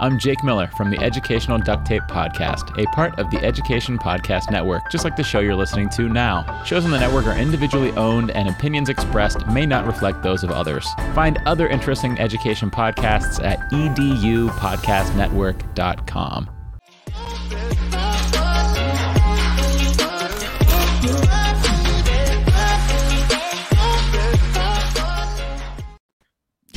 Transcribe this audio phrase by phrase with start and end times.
[0.00, 4.50] I'm Jake Miller from the Educational Duct Tape Podcast, a part of the Education Podcast
[4.50, 6.64] Network, just like the show you're listening to now.
[6.64, 10.50] Shows on the network are individually owned, and opinions expressed may not reflect those of
[10.50, 10.88] others.
[11.14, 16.50] Find other interesting education podcasts at edupodcastnetwork.com.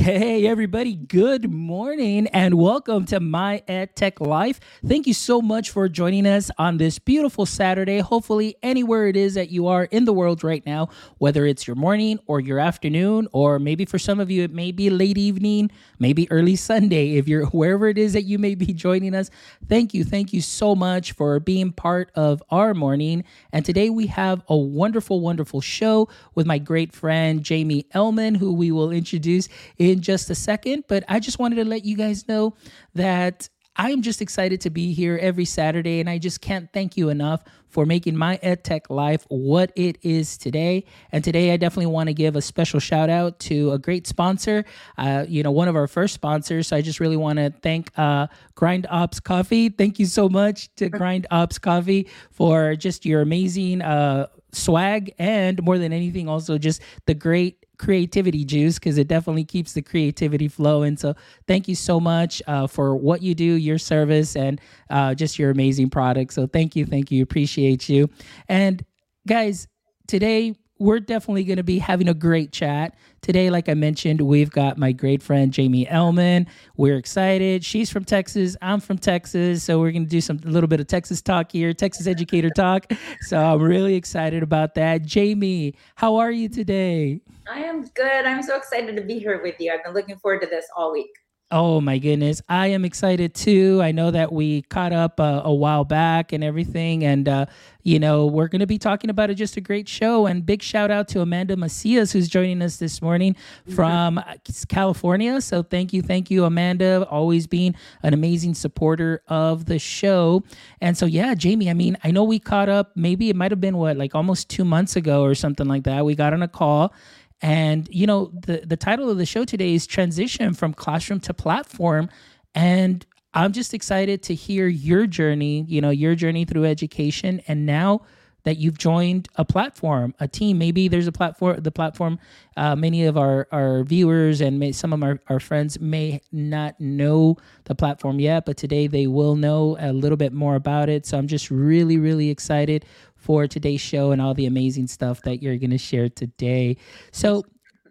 [0.08, 4.58] Hey, everybody, good morning and welcome to My Ed Tech Life.
[4.82, 7.98] Thank you so much for joining us on this beautiful Saturday.
[7.98, 10.88] Hopefully, anywhere it is that you are in the world right now,
[11.18, 14.72] whether it's your morning or your afternoon, or maybe for some of you, it may
[14.72, 17.16] be late evening, maybe early Sunday.
[17.16, 19.30] If you're wherever it is that you may be joining us,
[19.68, 20.04] thank you.
[20.04, 23.24] Thank you so much for being part of our morning.
[23.52, 28.54] And today we have a wonderful, wonderful show with my great friend, Jamie Ellman, who
[28.54, 30.84] we will introduce in just a second.
[30.88, 32.54] But I just wanted to let you guys know
[32.94, 33.48] that
[33.80, 37.10] I am just excited to be here every Saturday, and I just can't thank you
[37.10, 40.84] enough for making my EdTech life what it is today.
[41.12, 44.64] And today, I definitely want to give a special shout out to a great sponsor,
[44.96, 46.66] uh, you know, one of our first sponsors.
[46.66, 49.68] So I just really want to thank uh, Grind Ops Coffee.
[49.68, 55.62] Thank you so much to Grind Ops Coffee for just your amazing uh, swag and
[55.62, 60.48] more than anything, also just the great creativity juice because it definitely keeps the creativity
[60.48, 60.96] flowing.
[60.96, 61.14] So
[61.46, 64.60] thank you so much uh, for what you do, your service, and
[64.90, 66.32] uh, just your amazing product.
[66.32, 68.10] So thank you, thank you, appreciate you.
[68.48, 68.84] And
[69.26, 69.68] guys,
[70.06, 72.94] today we're definitely going to be having a great chat.
[73.20, 76.46] Today, like I mentioned, we've got my great friend Jamie Ellman.
[76.76, 77.64] We're excited.
[77.64, 78.56] She's from Texas.
[78.62, 79.64] I'm from Texas.
[79.64, 82.50] So we're going to do some a little bit of Texas talk here, Texas educator
[82.50, 82.92] talk.
[83.22, 85.02] So I'm really excited about that.
[85.04, 87.20] Jamie, how are you today?
[87.50, 88.24] I am good.
[88.24, 89.72] I'm so excited to be here with you.
[89.72, 91.10] I've been looking forward to this all week.
[91.50, 92.42] Oh my goodness.
[92.46, 93.80] I am excited too.
[93.82, 97.04] I know that we caught up uh, a while back and everything.
[97.04, 97.46] And, uh,
[97.82, 99.36] you know, we're going to be talking about it.
[99.36, 100.26] Just a great show.
[100.26, 103.34] And big shout out to Amanda Macias, who's joining us this morning
[103.74, 104.64] from mm-hmm.
[104.68, 105.40] California.
[105.40, 106.02] So thank you.
[106.02, 107.06] Thank you, Amanda.
[107.08, 110.44] Always being an amazing supporter of the show.
[110.82, 112.92] And so, yeah, Jamie, I mean, I know we caught up.
[112.94, 116.04] Maybe it might have been what, like almost two months ago or something like that.
[116.04, 116.92] We got on a call
[117.40, 121.34] and you know, the the title of the show today is transition from classroom to
[121.34, 122.08] platform
[122.54, 123.04] and
[123.34, 128.02] I'm just excited to hear your journey, you know, your journey through education and now
[128.44, 130.58] that you've joined a platform, a team.
[130.58, 132.18] Maybe there's a platform, the platform,
[132.56, 136.80] uh, many of our, our viewers and may, some of our, our friends may not
[136.80, 141.04] know the platform yet, but today they will know a little bit more about it.
[141.04, 142.86] So I'm just really, really excited
[143.28, 146.78] for today's show and all the amazing stuff that you're going to share today.
[147.12, 147.44] So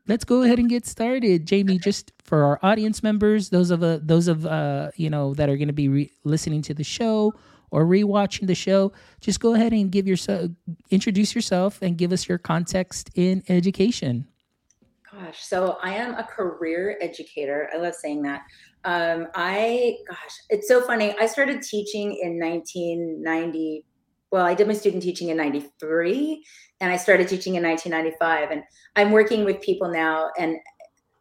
[0.07, 1.77] let's go ahead and get started, Jamie.
[1.77, 5.55] Just for our audience members, those of uh, those of uh, you know that are
[5.55, 7.35] going to be re- listening to the show
[7.69, 10.49] or rewatching the show, just go ahead and give yourself
[10.89, 14.27] introduce yourself and give us your context in education.
[15.11, 17.69] Gosh, so I am a career educator.
[17.71, 18.41] I love saying that.
[18.85, 21.13] Um, I gosh, it's so funny.
[21.19, 23.85] I started teaching in 1990
[24.31, 26.43] well, I did my student teaching in 93
[26.81, 28.51] and I started teaching in 1995.
[28.51, 28.63] And
[28.95, 30.29] I'm working with people now.
[30.37, 30.57] And,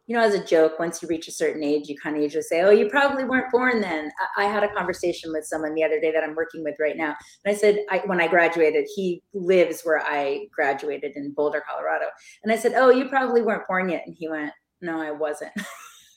[0.07, 2.41] you know, as a joke, once you reach a certain age, you kind of usually
[2.43, 4.11] say, Oh, you probably weren't born then.
[4.37, 6.95] I, I had a conversation with someone the other day that I'm working with right
[6.95, 7.15] now.
[7.43, 12.05] And I said, I, when I graduated, he lives where I graduated in Boulder, Colorado.
[12.43, 14.03] And I said, Oh, you probably weren't born yet.
[14.05, 14.51] And he went,
[14.81, 15.51] No, I wasn't.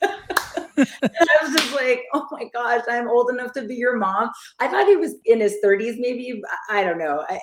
[1.02, 4.30] I was just like, oh my gosh, I'm old enough to be your mom.
[4.58, 6.40] I thought he was in his 30s, maybe.
[6.68, 7.24] I don't know.
[7.28, 7.40] I,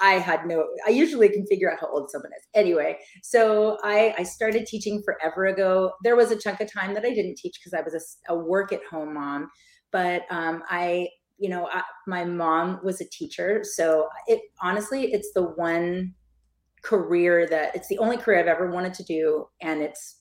[0.00, 2.46] I had no, I usually can figure out how old someone is.
[2.54, 5.92] Anyway, so I, I started teaching forever ago.
[6.02, 7.94] There was a chunk of time that I didn't teach because I was
[8.28, 9.50] a, a, work at home mom.
[9.92, 11.08] But um, I,
[11.38, 13.62] you know, I, my mom was a teacher.
[13.64, 16.14] So it honestly, it's the one
[16.82, 19.46] career that it's the only career I've ever wanted to do.
[19.60, 20.18] And it's,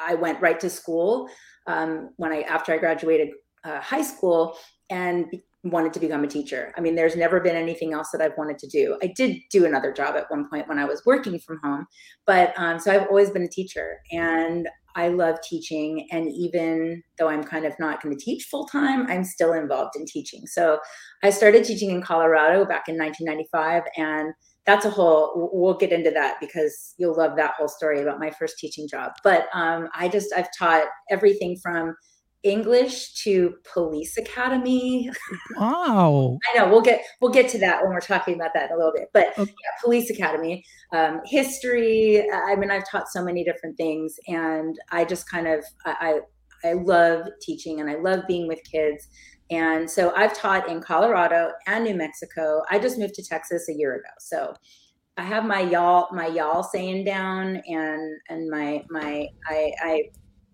[0.00, 1.28] I went right to school
[1.66, 3.30] um, when I after I graduated
[3.64, 4.56] uh, high school
[4.90, 5.26] and
[5.64, 6.74] wanted to become a teacher.
[6.76, 8.98] I mean, there's never been anything else that I've wanted to do.
[9.02, 11.86] I did do another job at one point when I was working from home,
[12.26, 16.06] but um, so I've always been a teacher and I love teaching.
[16.12, 19.96] And even though I'm kind of not going to teach full time, I'm still involved
[19.96, 20.46] in teaching.
[20.46, 20.78] So
[21.22, 24.32] I started teaching in Colorado back in 1995 and
[24.66, 28.30] that's a whole we'll get into that because you'll love that whole story about my
[28.30, 31.94] first teaching job but um, i just i've taught everything from
[32.42, 35.10] english to police academy
[35.56, 38.74] wow i know we'll get we'll get to that when we're talking about that in
[38.74, 39.50] a little bit but okay.
[39.50, 40.62] yeah, police academy
[40.92, 45.64] um, history i mean i've taught so many different things and i just kind of
[45.86, 46.20] I, I
[46.64, 49.08] I love teaching and I love being with kids.
[49.50, 52.62] And so I've taught in Colorado and New Mexico.
[52.70, 54.08] I just moved to Texas a year ago.
[54.18, 54.54] So
[55.16, 60.02] I have my y'all my y'all saying down and and my my I I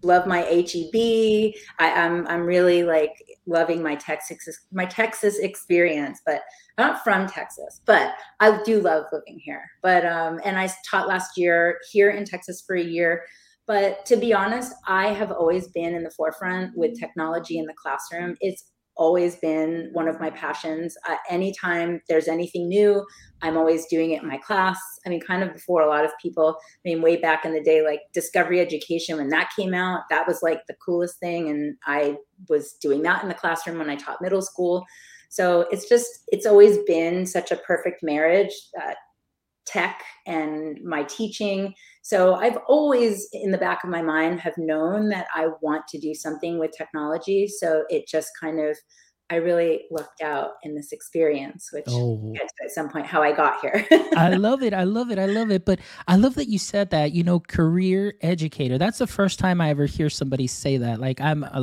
[0.02, 1.54] love my HEB.
[1.78, 3.14] I, I'm I'm really like
[3.46, 6.42] loving my Texas my Texas experience, but
[6.76, 9.64] I'm not from Texas, but I do love living here.
[9.82, 13.24] But um, and I taught last year here in Texas for a year.
[13.66, 17.74] But to be honest, I have always been in the forefront with technology in the
[17.74, 18.36] classroom.
[18.40, 18.64] It's
[18.96, 20.96] always been one of my passions.
[21.08, 23.04] Uh, anytime there's anything new,
[23.42, 24.78] I'm always doing it in my class.
[25.06, 27.62] I mean, kind of before a lot of people, I mean, way back in the
[27.62, 31.48] day, like Discovery Education, when that came out, that was like the coolest thing.
[31.48, 32.16] And I
[32.48, 34.84] was doing that in the classroom when I taught middle school.
[35.30, 38.52] So it's just, it's always been such a perfect marriage.
[38.80, 38.94] Uh,
[39.70, 41.74] tech and my teaching.
[42.02, 45.98] So I've always in the back of my mind have known that I want to
[45.98, 47.46] do something with technology.
[47.46, 48.76] So it just kind of
[49.30, 52.34] I really lucked out in this experience, which oh.
[52.42, 53.86] at some point how I got here.
[54.16, 54.74] I love it.
[54.74, 55.20] I love it.
[55.20, 55.64] I love it.
[55.64, 55.78] But
[56.08, 58.76] I love that you said that, you know, career educator.
[58.76, 61.00] That's the first time I ever hear somebody say that.
[61.00, 61.60] Like I'm a,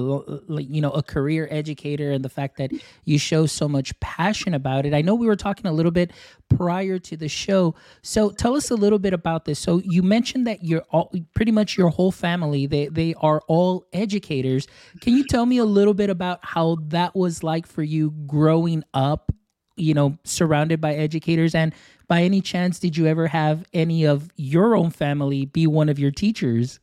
[0.61, 2.71] you know, a career educator and the fact that
[3.03, 4.93] you show so much passion about it.
[4.93, 6.11] I know we were talking a little bit
[6.55, 7.75] prior to the show.
[8.01, 9.59] So tell us a little bit about this.
[9.59, 13.87] So you mentioned that you're all pretty much your whole family, they they are all
[13.91, 14.67] educators.
[15.01, 18.83] Can you tell me a little bit about how that was like for you growing
[18.93, 19.31] up,
[19.75, 21.73] you know, surrounded by educators and
[22.07, 25.99] by any chance did you ever have any of your own family be one of
[25.99, 26.79] your teachers?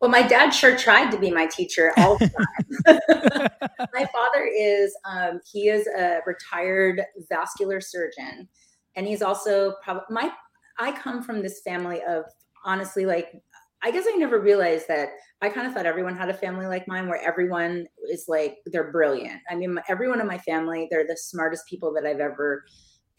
[0.00, 3.48] Well, my dad sure tried to be my teacher all the time.
[3.94, 8.48] my father is, um, he is a retired vascular surgeon.
[8.96, 10.32] And he's also probably, my,
[10.78, 12.24] I come from this family of
[12.64, 13.40] honestly, like,
[13.84, 16.86] I guess I never realized that I kind of thought everyone had a family like
[16.86, 19.40] mine where everyone is like, they're brilliant.
[19.50, 22.64] I mean, everyone in my family, they're the smartest people that I've ever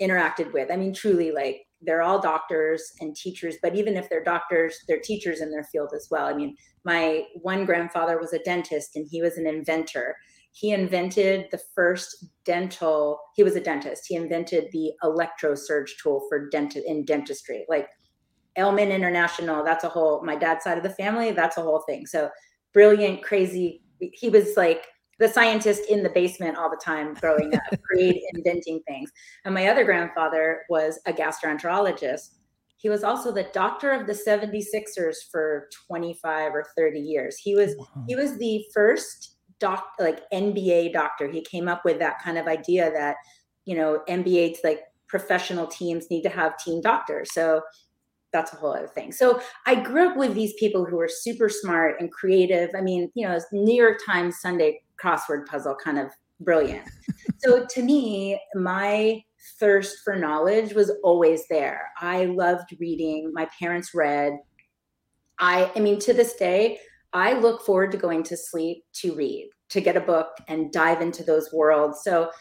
[0.01, 0.71] interacted with.
[0.71, 5.01] I mean, truly, like, they're all doctors and teachers, but even if they're doctors, they're
[5.01, 6.25] teachers in their field as well.
[6.25, 6.55] I mean,
[6.85, 10.15] my one grandfather was a dentist and he was an inventor.
[10.53, 14.03] He invented the first dental, he was a dentist.
[14.07, 17.65] He invented the electrosurge tool for dent in dentistry.
[17.67, 17.89] Like
[18.55, 22.05] Elman International, that's a whole my dad's side of the family, that's a whole thing.
[22.05, 22.29] So
[22.73, 23.81] brilliant, crazy.
[23.99, 24.85] He was like
[25.19, 29.11] the scientist in the basement all the time growing up, create inventing things.
[29.45, 32.35] And my other grandfather was a gastroenterologist.
[32.77, 37.37] He was also the doctor of the 76ers for 25 or 30 years.
[37.37, 38.03] He was wow.
[38.07, 41.29] he was the first doc like NBA doctor.
[41.29, 43.15] He came up with that kind of idea that,
[43.65, 47.31] you know, NBA like professional teams need to have team doctors.
[47.31, 47.61] So
[48.33, 49.11] that's a whole other thing.
[49.11, 52.71] So I grew up with these people who were super smart and creative.
[52.75, 56.07] I mean, you know, New York Times Sunday crossword puzzle kind of
[56.41, 56.89] brilliant.
[57.37, 59.23] so to me, my
[59.59, 61.89] thirst for knowledge was always there.
[61.99, 63.31] I loved reading.
[63.33, 64.33] My parents read.
[65.39, 66.79] I I mean to this day,
[67.13, 71.01] I look forward to going to sleep to read, to get a book and dive
[71.01, 72.01] into those worlds.
[72.03, 72.31] So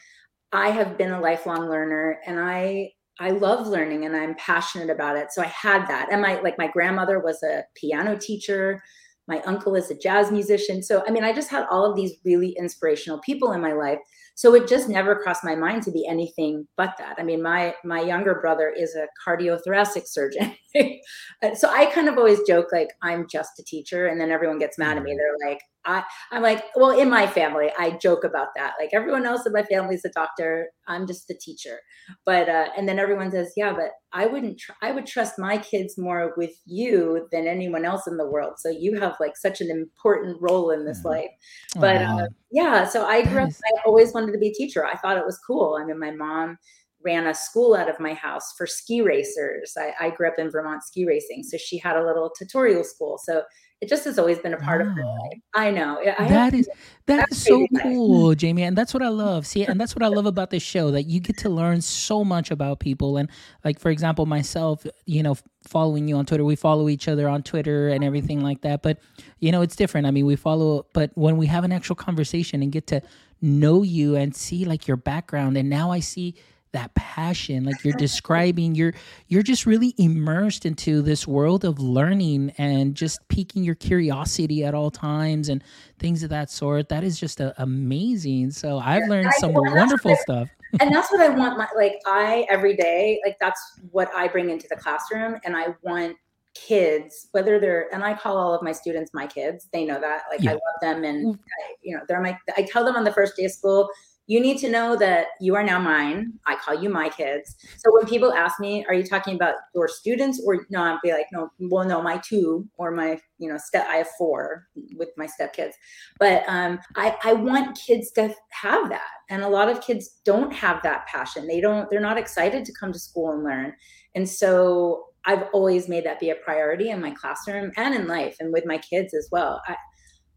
[0.52, 2.92] I have been a lifelong learner and I
[3.22, 5.32] I love learning and I'm passionate about it.
[5.32, 6.08] So I had that.
[6.10, 8.82] And my like my grandmother was a piano teacher
[9.28, 10.82] my uncle is a jazz musician.
[10.82, 13.98] So, I mean, I just had all of these really inspirational people in my life.
[14.34, 17.16] So it just never crossed my mind to be anything but that.
[17.18, 20.56] I mean, my my younger brother is a cardiothoracic surgeon.
[21.54, 24.78] so I kind of always joke like I'm just a teacher and then everyone gets
[24.78, 25.12] mad at me.
[25.12, 25.16] Mm.
[25.16, 28.74] They're like, I, I'm like, well, in my family, I joke about that.
[28.78, 30.68] Like everyone else in my family is a doctor.
[30.86, 31.78] I'm just a teacher.
[32.24, 34.58] But uh, and then everyone says, yeah, but I wouldn't.
[34.58, 38.54] Tr- I would trust my kids more with you than anyone else in the world.
[38.58, 41.08] So you have like such an important role in this mm-hmm.
[41.08, 41.30] life.
[41.74, 42.18] But wow.
[42.20, 43.50] uh, yeah, so I grew up.
[43.50, 44.86] I always wanted to be a teacher.
[44.86, 45.78] I thought it was cool.
[45.80, 46.58] I mean, my mom
[47.04, 49.74] ran a school out of my house for ski racers.
[49.76, 53.18] I, I grew up in Vermont ski racing, so she had a little tutorial school.
[53.24, 53.42] So
[53.82, 54.88] it just has always been a part wow.
[54.88, 55.40] of her life.
[55.54, 56.00] I know.
[56.16, 56.68] I that is
[57.06, 59.44] that is so cool, Jamie, and that's what I love.
[59.44, 62.22] See, and that's what I love about this show that you get to learn so
[62.22, 63.16] much about people.
[63.16, 63.28] And
[63.64, 67.42] like for example, myself, you know, following you on Twitter, we follow each other on
[67.42, 68.82] Twitter and everything like that.
[68.82, 68.98] But
[69.40, 70.06] you know, it's different.
[70.06, 73.02] I mean, we follow, but when we have an actual conversation and get to
[73.40, 76.36] know you and see like your background, and now I see
[76.72, 78.94] that passion like you're describing you're
[79.28, 84.74] you're just really immersed into this world of learning and just piquing your curiosity at
[84.74, 85.62] all times and
[85.98, 89.74] things of that sort that is just a, amazing so i've learned I, some well,
[89.74, 90.48] wonderful stuff
[90.80, 93.60] and that's what i want my like i every day like that's
[93.90, 96.16] what i bring into the classroom and i want
[96.54, 99.68] kids, whether they're and I call all of my students my kids.
[99.72, 100.24] They know that.
[100.30, 100.50] Like yeah.
[100.50, 103.36] I love them and I, you know, they're my I tell them on the first
[103.36, 103.88] day of school,
[104.26, 106.32] you need to know that you are now mine.
[106.46, 107.56] I call you my kids.
[107.78, 111.12] So when people ask me, are you talking about your students or no, I'll be
[111.12, 115.10] like, no, well, no, my two or my, you know, step, I have four with
[115.16, 115.72] my stepkids.
[116.20, 119.08] But um, I, I want kids to have that.
[119.28, 121.46] And a lot of kids don't have that passion.
[121.46, 123.72] They don't, they're not excited to come to school and learn.
[124.14, 128.36] And so I've always made that be a priority in my classroom and in life
[128.40, 129.62] and with my kids as well.
[129.66, 129.76] I,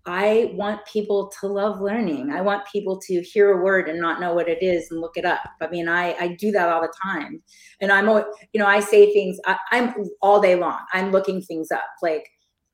[0.08, 2.32] I want people to love learning.
[2.32, 5.18] I want people to hear a word and not know what it is and look
[5.18, 5.42] it up.
[5.62, 7.42] I mean, I, I do that all the time.
[7.82, 10.80] And I'm, you know, I say things, I, I'm all day long.
[10.94, 11.86] I'm looking things up.
[12.04, 12.28] Like,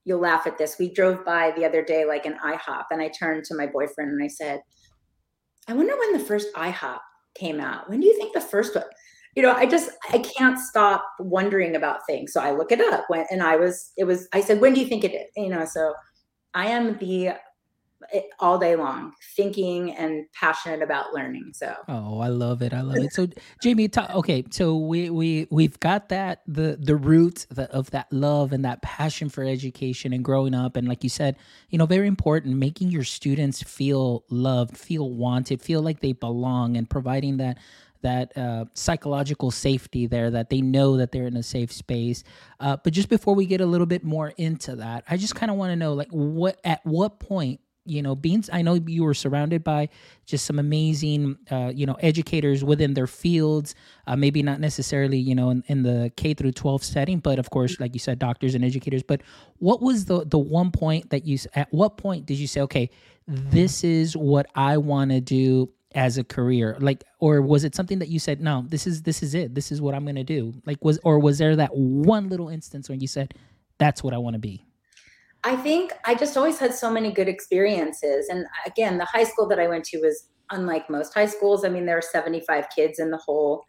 [0.04, 0.78] you'll laugh at this.
[0.80, 4.12] We drove by the other day, like an IHOP, and I turned to my boyfriend
[4.12, 4.62] and I said,
[5.68, 7.00] I wonder when the first IHOP
[7.36, 7.90] came out.
[7.90, 8.84] When do you think the first one?
[9.36, 12.34] You know, I just I can't stop wondering about things.
[12.34, 14.82] So I look it up when and I was it was I said, when do
[14.82, 15.28] you think it is?
[15.38, 15.94] You know, so
[16.54, 17.30] I am the
[18.12, 21.74] eh, all day long thinking and passionate about learning so.
[21.88, 23.14] Oh i love it i love it.
[23.14, 23.28] So
[23.62, 28.52] jamie talk, okay so we we we've got that the the root of that love
[28.54, 31.38] and that passion for education and growing up and like you said
[31.70, 36.76] you know very important making your students feel loved feel wanted feel like they belong
[36.76, 37.58] and providing that
[38.02, 42.24] that uh, psychological safety there that they know that they're in a safe space.
[42.60, 45.52] Uh, but just before we get a little bit more into that i just kind
[45.52, 49.04] of want to know like what at what point you know being i know you
[49.04, 49.90] were surrounded by
[50.26, 53.74] just some amazing uh, you know educators within their fields
[54.08, 57.50] uh, maybe not necessarily you know in, in, the k through 12 setting but of
[57.50, 59.04] course like you said doctors and educators.
[59.04, 59.22] But
[59.58, 62.90] what was the the one point that you at what point did you say okay
[63.28, 66.78] this is what i want to do as a career?
[66.80, 69.56] Like or was it something that you said no this is this is it.
[69.56, 70.54] This is what i'm going to do.
[70.66, 73.34] Like was or was there that one little instance where you said
[73.78, 74.64] that's what i want to be
[75.44, 79.48] i think i just always had so many good experiences and again the high school
[79.48, 81.66] that i went to was unlike most high schools.
[81.66, 83.64] I mean there are 75 kids in the whole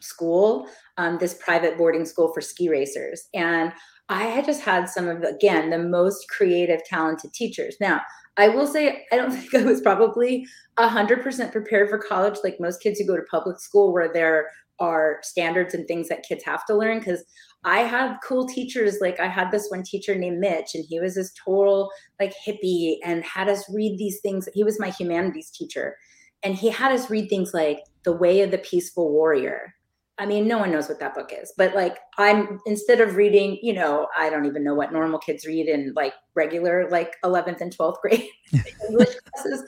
[0.00, 0.68] school
[0.98, 3.72] um, this private boarding school for ski racers and
[4.10, 7.76] i had just had some of again the most creative talented teachers.
[7.80, 8.02] Now
[8.36, 10.46] I will say I don't think I was probably
[10.78, 14.48] hundred percent prepared for college, like most kids who go to public school, where there
[14.78, 16.98] are standards and things that kids have to learn.
[16.98, 17.24] Because
[17.64, 21.14] I had cool teachers, like I had this one teacher named Mitch, and he was
[21.14, 21.90] this total
[22.20, 24.48] like hippie and had us read these things.
[24.54, 25.96] He was my humanities teacher,
[26.42, 29.74] and he had us read things like The Way of the Peaceful Warrior
[30.18, 33.58] I mean, no one knows what that book is, but like I'm instead of reading,
[33.62, 37.60] you know, I don't even know what normal kids read in like regular like 11th
[37.60, 38.28] and 12th grade
[38.88, 39.62] English classes.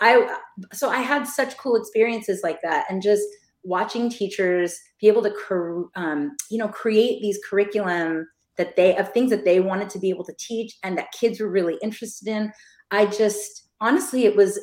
[0.00, 0.38] I
[0.72, 3.22] so I had such cool experiences like that, and just
[3.62, 8.26] watching teachers be able to, um, you know, create these curriculum
[8.56, 11.40] that they of things that they wanted to be able to teach and that kids
[11.40, 12.52] were really interested in.
[12.90, 14.58] I just honestly, it was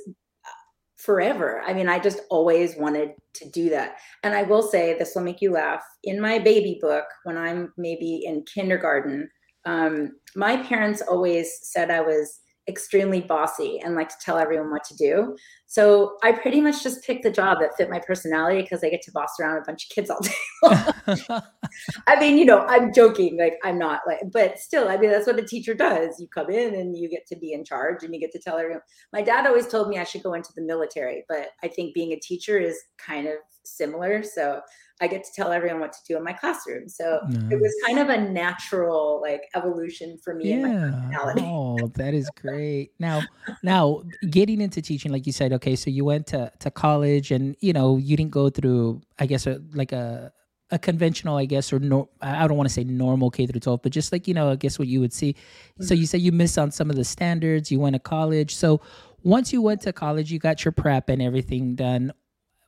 [1.08, 1.62] forever.
[1.66, 3.96] I mean, I just always wanted to do that.
[4.24, 5.82] And I will say, this will make you laugh.
[6.04, 9.30] In my baby book, when I'm maybe in kindergarten,
[9.66, 14.84] um, my parents always said I was extremely bossy and like to tell everyone what
[14.84, 15.38] to do.
[15.70, 19.02] So I pretty much just picked the job that fit my personality because I get
[19.02, 20.32] to boss around a bunch of kids all day.
[22.08, 25.28] I mean, you know, I'm joking, like I'm not like, but still, I mean, that's
[25.28, 26.22] what a teacher does.
[26.22, 28.58] You come in and you get to be in charge and you get to tell
[28.58, 28.82] everyone.
[29.12, 32.14] My dad always told me I should go into the military, but I think being
[32.14, 34.24] a teacher is kind of similar.
[34.24, 34.62] So
[35.00, 36.90] I get to tell everyone what to do in my classroom.
[36.90, 37.52] So nice.
[37.52, 40.92] it was kind of a natural like evolution for me yeah.
[41.40, 42.92] Oh, that is great.
[43.00, 43.22] Now,
[43.62, 47.56] now getting into teaching, like you said, okay, so you went to, to college and
[47.60, 50.32] you know, you didn't go through, I guess, a, like a,
[50.72, 53.82] a conventional, I guess, or no, I don't want to say normal K through 12,
[53.82, 55.34] but just like, you know, I guess what you would see.
[55.34, 55.84] Mm-hmm.
[55.84, 58.54] So you say you missed on some of the standards, you went to college.
[58.56, 58.82] So
[59.24, 62.12] once you went to college, you got your prep and everything done.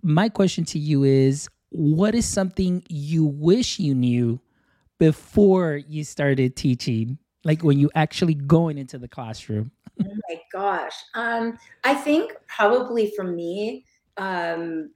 [0.02, 4.40] My question to you is what is something you wish you knew
[4.98, 7.18] before you started teaching?
[7.44, 9.72] Like when you actually going into the classroom?
[10.02, 10.96] oh my gosh.
[11.14, 13.86] Um, I think probably for me,
[14.18, 14.92] um,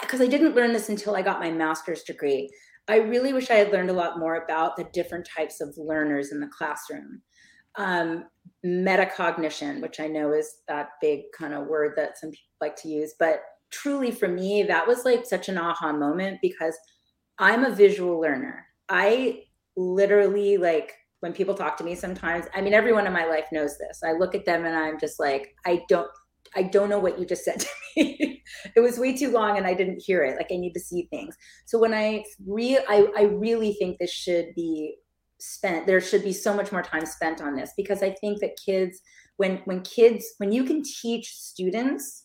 [0.00, 2.50] because I, I didn't learn this until I got my master's degree.
[2.88, 6.32] I really wish I had learned a lot more about the different types of learners
[6.32, 7.22] in the classroom.
[7.76, 8.26] Um,
[8.64, 12.88] metacognition, which I know is that big kind of word that some people like to
[12.88, 16.76] use, but truly for me, that was like such an aha moment because
[17.38, 18.66] I'm a visual learner.
[18.88, 19.42] I
[19.76, 23.78] literally like when people talk to me sometimes, I mean, everyone in my life knows
[23.78, 24.00] this.
[24.04, 26.08] I look at them and I'm just like, I don't,
[26.54, 28.42] I don't know what you just said to me.
[28.76, 30.36] it was way too long and I didn't hear it.
[30.36, 31.36] Like I need to see things.
[31.66, 34.96] So when I re I, I really think this should be
[35.40, 38.56] spent there should be so much more time spent on this because I think that
[38.64, 39.00] kids
[39.36, 42.24] when when kids when you can teach students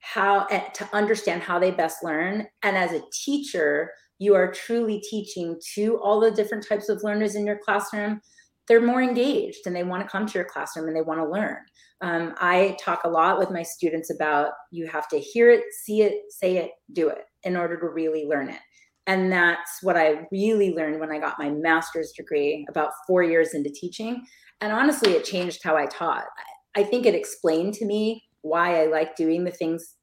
[0.00, 5.00] how eh, to understand how they best learn and as a teacher you are truly
[5.00, 8.20] teaching to all the different types of learners in your classroom.
[8.68, 11.28] They're more engaged and they want to come to your classroom and they want to
[11.28, 11.58] learn.
[12.02, 16.02] Um, i talk a lot with my students about you have to hear it see
[16.02, 18.60] it say it do it in order to really learn it.
[19.06, 23.54] And that's what i really learned when i got my master's degree about four years
[23.54, 24.24] into teaching.
[24.60, 26.26] And honestly it changed how i taught.
[26.76, 29.94] I think it explained to me why I like doing the things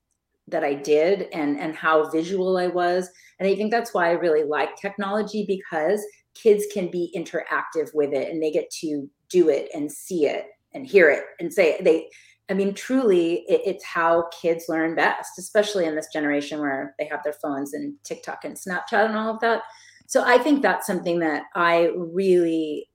[0.49, 3.09] that I did and and how visual I was.
[3.39, 6.03] And I think that's why I really like technology because
[6.35, 10.47] kids can be interactive with it and they get to do it and see it
[10.73, 11.83] and hear it and say it.
[11.83, 12.09] They
[12.49, 17.05] I mean, truly, it, it's how kids learn best, especially in this generation where they
[17.05, 19.61] have their phones and TikTok and Snapchat and all of that.
[20.07, 22.89] So I think that's something that I really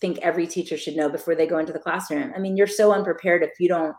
[0.00, 2.32] think every teacher should know before they go into the classroom.
[2.34, 3.94] I mean, you're so unprepared if you don't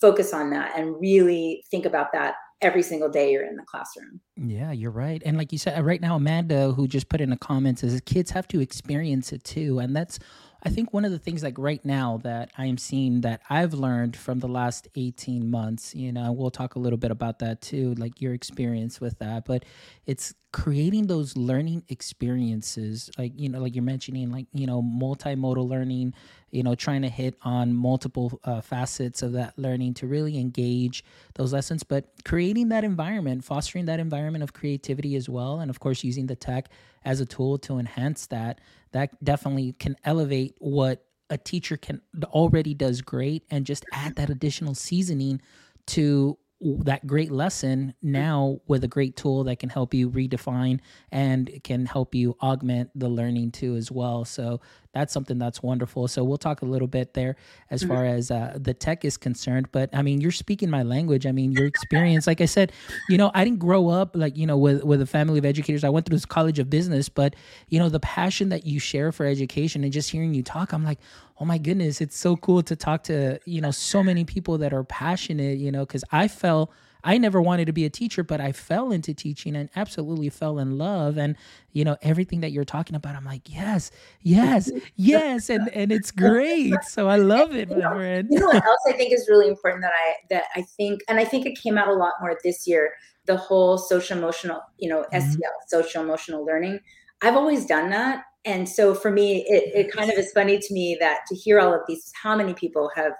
[0.00, 4.20] focus on that and really think about that every single day you're in the classroom.
[4.36, 5.22] Yeah, you're right.
[5.24, 8.30] And like you said, right now, Amanda, who just put in the comments, is kids
[8.30, 9.78] have to experience it too.
[9.78, 10.18] And that's
[10.62, 13.72] I think one of the things like right now that I am seeing that I've
[13.72, 17.62] learned from the last 18 months, you know, we'll talk a little bit about that
[17.62, 19.64] too, like your experience with that, but
[20.06, 25.68] it's creating those learning experiences like you know like you're mentioning like you know multimodal
[25.68, 26.12] learning
[26.50, 31.04] you know trying to hit on multiple uh, facets of that learning to really engage
[31.34, 35.78] those lessons but creating that environment fostering that environment of creativity as well and of
[35.78, 36.68] course using the tech
[37.04, 38.60] as a tool to enhance that
[38.92, 44.30] that definitely can elevate what a teacher can already does great and just add that
[44.30, 45.40] additional seasoning
[45.86, 50.78] to that great lesson now with a great tool that can help you redefine
[51.10, 54.26] and can help you augment the learning too as well.
[54.26, 54.60] So
[54.92, 56.08] that's something that's wonderful.
[56.08, 57.36] So we'll talk a little bit there
[57.70, 57.92] as mm-hmm.
[57.92, 61.26] far as uh, the tech is concerned but i mean you're speaking my language.
[61.26, 62.72] I mean your experience like i said
[63.08, 65.84] you know i didn't grow up like you know with with a family of educators.
[65.84, 67.34] I went through this college of business but
[67.68, 70.84] you know the passion that you share for education and just hearing you talk i'm
[70.84, 70.98] like
[71.40, 74.74] oh my goodness, it's so cool to talk to, you know, so many people that
[74.74, 76.70] are passionate, you know, because I felt
[77.04, 80.58] I never wanted to be a teacher, but I fell into teaching and absolutely fell
[80.58, 81.16] in love.
[81.16, 81.36] And,
[81.72, 83.90] you know, everything that you're talking about, I'm like, yes,
[84.22, 85.50] yes, yes.
[85.50, 86.74] And and it's great.
[86.84, 88.28] So I love it, my friend.
[88.30, 91.18] You know what else I think is really important that I that I think and
[91.18, 92.92] I think it came out a lot more this year,
[93.26, 95.30] the whole social emotional, you know, mm-hmm.
[95.30, 96.80] SEL, social emotional learning.
[97.22, 100.74] I've always done that and so for me it, it kind of is funny to
[100.74, 103.12] me that to hear all of these how many people have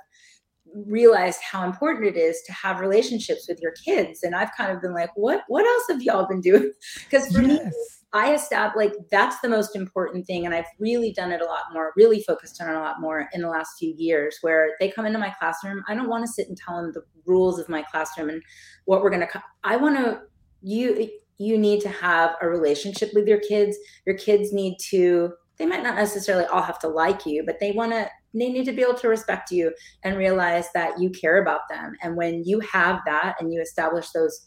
[0.75, 4.81] realized how important it is to have relationships with your kids and i've kind of
[4.81, 6.73] been like what what else have y'all been doing
[7.05, 7.65] because for yes.
[7.65, 7.71] me
[8.13, 11.65] i established like that's the most important thing and i've really done it a lot
[11.73, 14.91] more really focused on it a lot more in the last few years where they
[14.91, 17.69] come into my classroom i don't want to sit and tell them the rules of
[17.69, 18.43] my classroom and
[18.85, 20.21] what we're going to i want to
[20.63, 21.09] you
[21.41, 23.79] you need to have a relationship with your kids.
[24.05, 27.73] Your kids need to, they might not necessarily all have to like you, but they
[27.73, 29.73] want to, they need to be able to respect you
[30.05, 31.95] and realize that you care about them.
[32.03, 34.47] And when you have that and you establish those,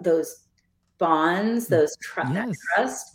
[0.00, 0.44] those
[0.98, 2.56] bonds, mm, those tr- yes.
[2.74, 3.06] trust,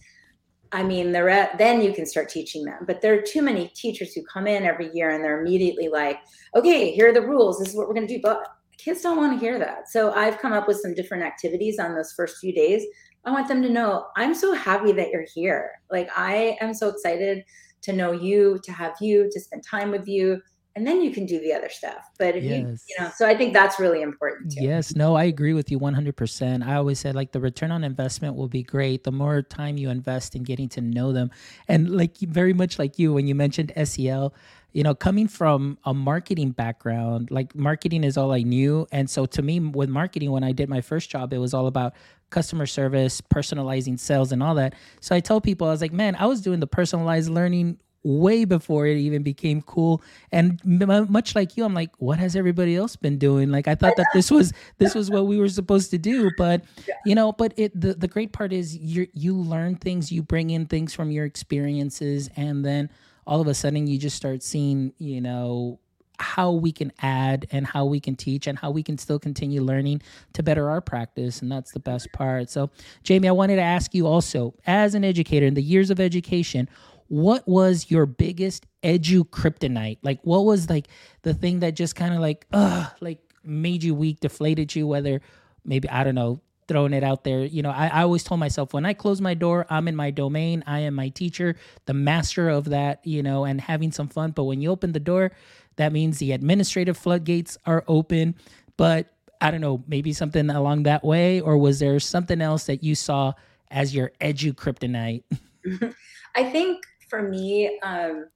[0.72, 2.86] I mean, they're at, then you can start teaching them.
[2.86, 6.20] But there are too many teachers who come in every year and they're immediately like,
[6.56, 7.58] okay, here are the rules.
[7.58, 8.22] This is what we're going to do.
[8.22, 8.46] But
[8.78, 9.90] kids don't want to hear that.
[9.90, 12.84] So I've come up with some different activities on those first few days.
[13.26, 15.72] I want them to know I'm so happy that you're here.
[15.92, 17.44] Like I am so excited
[17.84, 20.42] to know you, to have you, to spend time with you.
[20.76, 22.10] And then you can do the other stuff.
[22.18, 22.52] But if yes.
[22.54, 24.64] you, you know, so I think that's really important too.
[24.64, 26.66] Yes, no, I agree with you 100%.
[26.66, 29.04] I always said like the return on investment will be great.
[29.04, 31.32] The more time you invest in getting to know them.
[31.68, 34.34] And like very much like you, when you mentioned SEL,
[34.74, 38.88] you know, coming from a marketing background, like marketing is all I knew.
[38.92, 41.68] And so to me, with marketing, when I did my first job, it was all
[41.68, 41.94] about
[42.30, 44.76] customer service, personalizing sales, and all that.
[45.02, 48.46] So I tell people, I was like, man, I was doing the personalized learning way
[48.46, 50.02] before it even became cool
[50.32, 53.76] and m- much like you i'm like what has everybody else been doing like i
[53.76, 56.64] thought that this was this was what we were supposed to do but
[57.06, 60.50] you know but it the, the great part is you you learn things you bring
[60.50, 62.90] in things from your experiences and then
[63.30, 65.80] all of a sudden you just start seeing, you know,
[66.18, 69.62] how we can add and how we can teach and how we can still continue
[69.62, 70.02] learning
[70.34, 71.42] to better our practice.
[71.42, 72.50] And that's the best part.
[72.50, 72.72] So,
[73.04, 76.68] Jamie, I wanted to ask you also, as an educator in the years of education,
[77.08, 80.00] what was your biggest edu kryptonite?
[80.02, 80.88] Like, what was like
[81.22, 85.22] the thing that just kind of like, uh, like, made you weak, deflated you, whether
[85.64, 87.44] maybe, I don't know, throwing it out there.
[87.44, 90.12] You know, I, I always told myself when I close my door, I'm in my
[90.12, 90.64] domain.
[90.66, 91.56] I am my teacher,
[91.86, 94.32] the master of that, you know, and having some fun.
[94.32, 95.32] But when you open the door,
[95.76, 98.36] that means the administrative floodgates are open.
[98.78, 102.84] But I don't know, maybe something along that way, or was there something else that
[102.84, 103.34] you saw
[103.72, 105.24] as your edu kryptonite?
[106.36, 108.28] I think for me, um,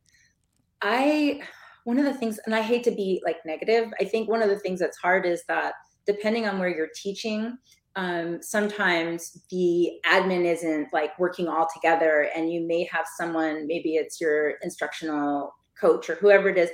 [0.81, 1.41] I
[1.83, 3.91] one of the things, and I hate to be like negative.
[3.99, 5.73] I think one of the things that's hard is that
[6.05, 7.57] depending on where you're teaching,
[7.95, 13.95] um, sometimes the admin isn't like working all together, and you may have someone, maybe
[13.95, 16.69] it's your instructional coach or whoever it is,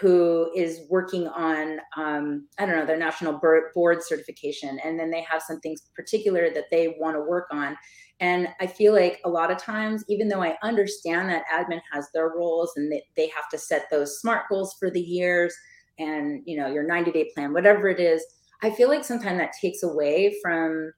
[0.00, 3.40] who is working on um, i don't know their national
[3.74, 7.76] board certification and then they have some things particular that they want to work on.
[8.20, 12.08] And i feel like a lot of times even though i understand that admin has
[12.12, 15.54] their roles and they, they have to set those smart goals for the years
[15.98, 18.24] and you know your 90 day plan whatever it is
[18.62, 20.92] i feel like sometimes that takes away from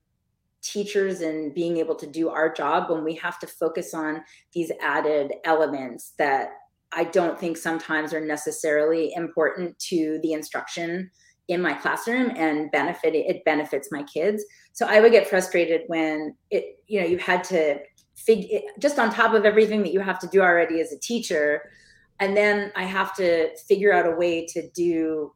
[0.62, 4.70] teachers and being able to do our job when we have to focus on these
[4.82, 6.50] added elements that
[6.92, 11.10] I don't think sometimes are necessarily important to the instruction
[11.48, 14.44] in my classroom and benefit it benefits my kids.
[14.72, 17.78] So I would get frustrated when it you know you had to
[18.16, 21.62] figure just on top of everything that you have to do already as a teacher
[22.20, 25.32] and then I have to figure out a way to do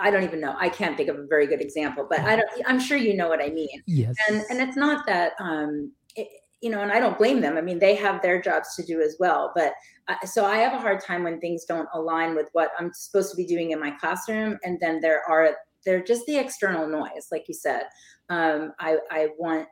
[0.00, 0.56] I don't even know.
[0.58, 3.28] I can't think of a very good example, but I don't I'm sure you know
[3.28, 3.82] what I mean.
[3.86, 4.14] Yes.
[4.28, 6.28] And and it's not that um it,
[6.62, 7.56] you know, and I don't blame them.
[7.56, 9.52] I mean, they have their jobs to do as well.
[9.54, 9.72] But
[10.08, 13.30] uh, so I have a hard time when things don't align with what I'm supposed
[13.32, 17.28] to be doing in my classroom, and then there are they're just the external noise,
[17.30, 17.84] like you said.
[18.30, 19.68] Um, I I want.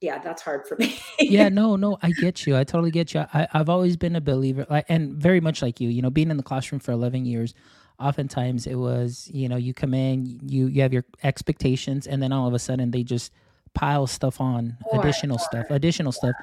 [0.00, 0.98] Yeah, that's hard for me.
[1.18, 2.56] yeah, no, no, I get you.
[2.56, 3.24] I totally get you.
[3.34, 5.88] I, I've always been a believer, like, and very much like you.
[5.88, 7.54] You know, being in the classroom for 11 years,
[7.98, 12.32] oftentimes it was, you know, you come in, you you have your expectations, and then
[12.32, 13.32] all of a sudden they just
[13.74, 16.34] pile stuff on additional stuff additional stuff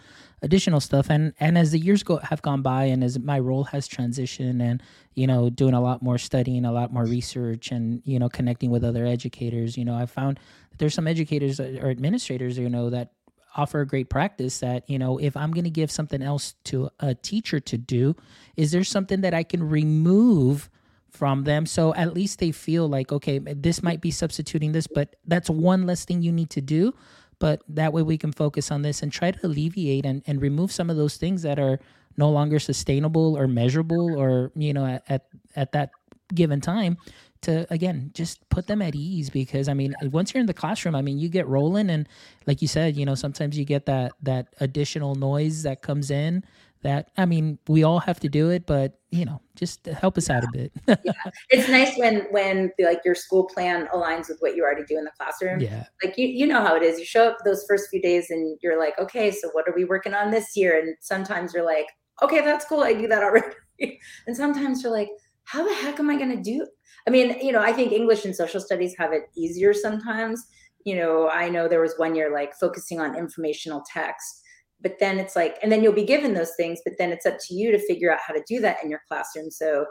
[0.42, 3.64] additional stuff and and as the years go have gone by and as my role
[3.64, 4.82] has transitioned and
[5.16, 8.70] you know doing a lot more studying a lot more research and you know connecting
[8.70, 10.40] with other educators you know i found
[10.70, 13.12] that there's some educators or administrators you know that
[13.56, 16.90] offer a great practice that you know if i'm going to give something else to
[17.00, 18.16] a teacher to do
[18.56, 20.70] is there something that i can remove
[21.16, 21.66] from them?
[21.66, 25.86] So at least they feel like okay this might be substituting this but that's one
[25.86, 26.94] less thing you need to do.
[27.40, 30.72] But that way we can focus on this and try to alleviate and, and remove
[30.72, 31.80] some of those things that are
[32.16, 35.92] no longer sustainable or measurable or you know at, at, at that
[36.34, 36.98] given time
[37.42, 40.96] to again just put them at ease because i mean once you're in the classroom
[40.96, 42.08] i mean you get rolling and
[42.48, 46.44] like you said you know sometimes you get that that additional noise that comes in
[46.82, 50.30] that i mean we all have to do it but you know just help us
[50.30, 50.72] out a bit.
[50.88, 51.14] Yeah.
[51.50, 55.06] it's nice when when like your school plan aligns with what you already do in
[55.06, 55.62] the classroom.
[55.62, 55.86] Yeah.
[56.04, 57.00] Like you you know how it is.
[57.00, 59.86] You show up those first few days and you're like okay so what are we
[59.86, 60.78] working on this year?
[60.78, 61.88] And sometimes you're like
[62.22, 62.82] okay that's cool.
[62.82, 63.48] I do that already.
[64.26, 65.10] And sometimes you're like
[65.44, 66.66] how the heck am i going to do
[67.08, 70.46] i mean you know i think english and social studies have it easier sometimes.
[70.86, 74.44] You know i know there was one year like focusing on informational text
[74.82, 77.38] but then it's like and then you'll be given those things but then it's up
[77.40, 79.50] to you to figure out how to do that in your classroom.
[79.50, 79.86] So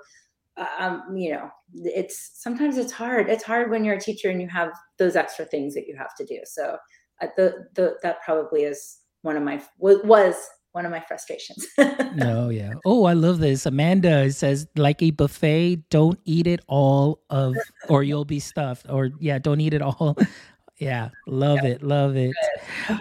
[0.79, 3.29] um, you know it's sometimes it's hard.
[3.29, 6.15] It's hard when you're a teacher and you have those extra things that you have
[6.17, 6.39] to do.
[6.45, 6.77] So
[7.21, 10.37] uh, the, the that probably is one of my was
[10.75, 11.67] one of my frustrations
[12.15, 17.21] no yeah oh i love this amanda says like a buffet don't eat it all
[17.31, 17.55] of
[17.89, 20.17] or you'll be stuffed or yeah don't eat it all
[20.79, 22.35] yeah, love it, love it.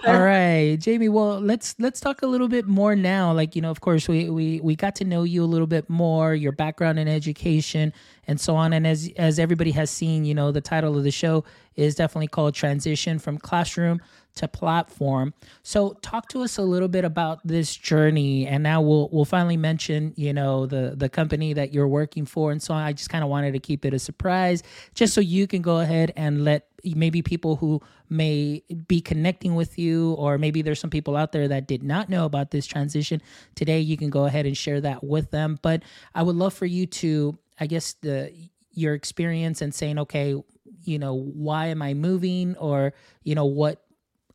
[0.06, 1.10] All right, Jamie.
[1.10, 3.34] Well, let's let's talk a little bit more now.
[3.34, 5.90] Like you know, of course, we we we got to know you a little bit
[5.90, 7.92] more, your background in education,
[8.28, 8.74] and so on.
[8.74, 11.44] And as as everybody has seen, you know, the title of the show
[11.76, 14.00] is definitely called "Transition from Classroom
[14.36, 18.48] to Platform." So, talk to us a little bit about this journey.
[18.48, 22.52] And now we'll we'll finally mention, you know, the the company that you're working for,
[22.52, 22.84] and so on.
[22.84, 25.80] I just kind of wanted to keep it a surprise, just so you can go
[25.80, 30.90] ahead and let maybe people who may be connecting with you, or maybe there's some
[30.90, 33.22] people out there that did not know about this transition.
[33.56, 35.58] Today, you can go ahead and share that with them.
[35.62, 38.32] But I would love for you to, I guess, the
[38.72, 40.36] your experience and saying, okay,
[40.84, 42.94] you know, why am I moving, or
[43.24, 43.82] you know, what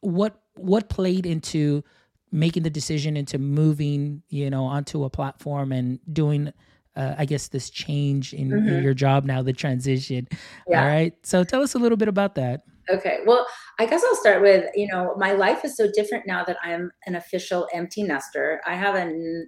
[0.00, 1.84] what what played into
[2.30, 6.52] making the decision into moving, you know, onto a platform and doing
[6.96, 8.68] uh, I guess this change in, mm-hmm.
[8.68, 10.26] in, your job now, the transition.
[10.66, 10.82] Yeah.
[10.82, 11.14] All right.
[11.22, 12.62] So tell us a little bit about that.
[12.90, 13.18] Okay.
[13.24, 13.46] Well,
[13.78, 16.90] I guess I'll start with, you know, my life is so different now that I'm
[17.06, 18.60] an official empty nester.
[18.66, 19.44] I have a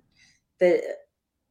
[0.61, 0.81] the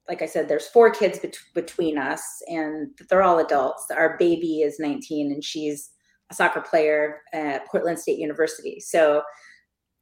[0.07, 3.85] like I said, there's four kids bet- between us, and they're all adults.
[3.95, 5.91] Our baby is 19, and she's
[6.29, 8.79] a soccer player at Portland State University.
[8.79, 9.23] So,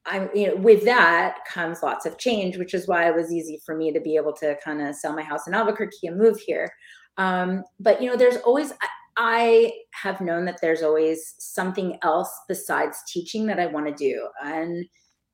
[0.07, 3.61] I'm you know with that comes lots of change, which is why it was easy
[3.65, 6.39] for me to be able to kind of sell my house in Albuquerque and move
[6.39, 6.71] here.
[7.17, 8.87] Um, but you know, there's always I,
[9.17, 14.27] I have known that there's always something else besides teaching that I want to do,
[14.43, 14.85] and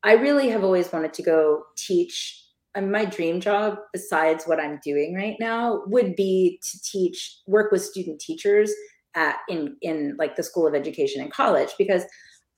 [0.03, 2.39] I really have always wanted to go teach
[2.75, 7.71] and my dream job besides what i'm doing right now would be to teach work
[7.71, 8.73] with student teachers
[9.15, 12.04] at in in like the school of education and college because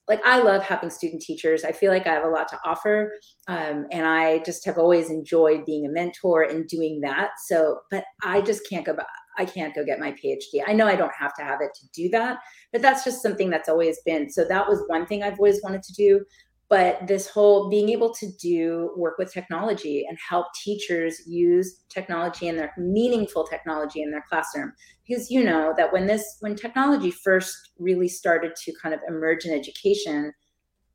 [0.08, 1.64] like i love having student teachers.
[1.64, 3.12] I feel like i have a lot to offer
[3.48, 7.32] um, and i just have always enjoyed being a mentor and doing that.
[7.48, 8.96] So but i just can't go
[9.38, 11.88] i can't go get my phd i know i don't have to have it to
[11.94, 12.38] do that
[12.72, 14.30] but that's just something that's always been.
[14.30, 16.24] So that was one thing i've always wanted to do
[16.70, 22.48] but this whole being able to do work with technology and help teachers use technology
[22.48, 24.74] in their meaningful technology in their classroom.
[25.08, 29.46] Because you know that when this when technology first really started to kind of emerge
[29.46, 30.34] in education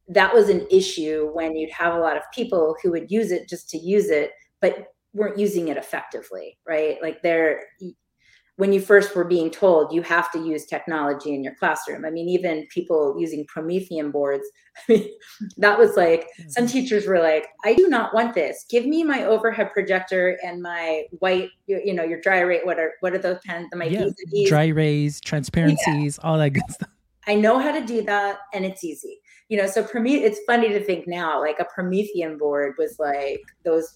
[0.08, 3.48] that was an issue when you'd have a lot of people who would use it
[3.48, 6.96] just to use it but weren't using it effectively right?
[7.00, 7.62] Like they're
[8.60, 12.04] when you first were being told you have to use technology in your classroom.
[12.04, 14.46] I mean, even people using Promethean boards,
[14.88, 15.08] I mean,
[15.56, 16.72] that was like some mm-hmm.
[16.72, 18.66] teachers were like, I do not want this.
[18.68, 22.60] Give me my overhead projector and my white, you, know, your dry erase.
[22.64, 23.68] What are what are those pens?
[23.70, 24.10] The my yeah,
[24.46, 26.28] dry erase, transparencies, yeah.
[26.28, 26.90] all that good stuff.
[27.26, 29.20] I know how to do that, and it's easy.
[29.48, 30.22] You know, so Promethean.
[30.22, 33.94] It's funny to think now, like a Promethean board was like those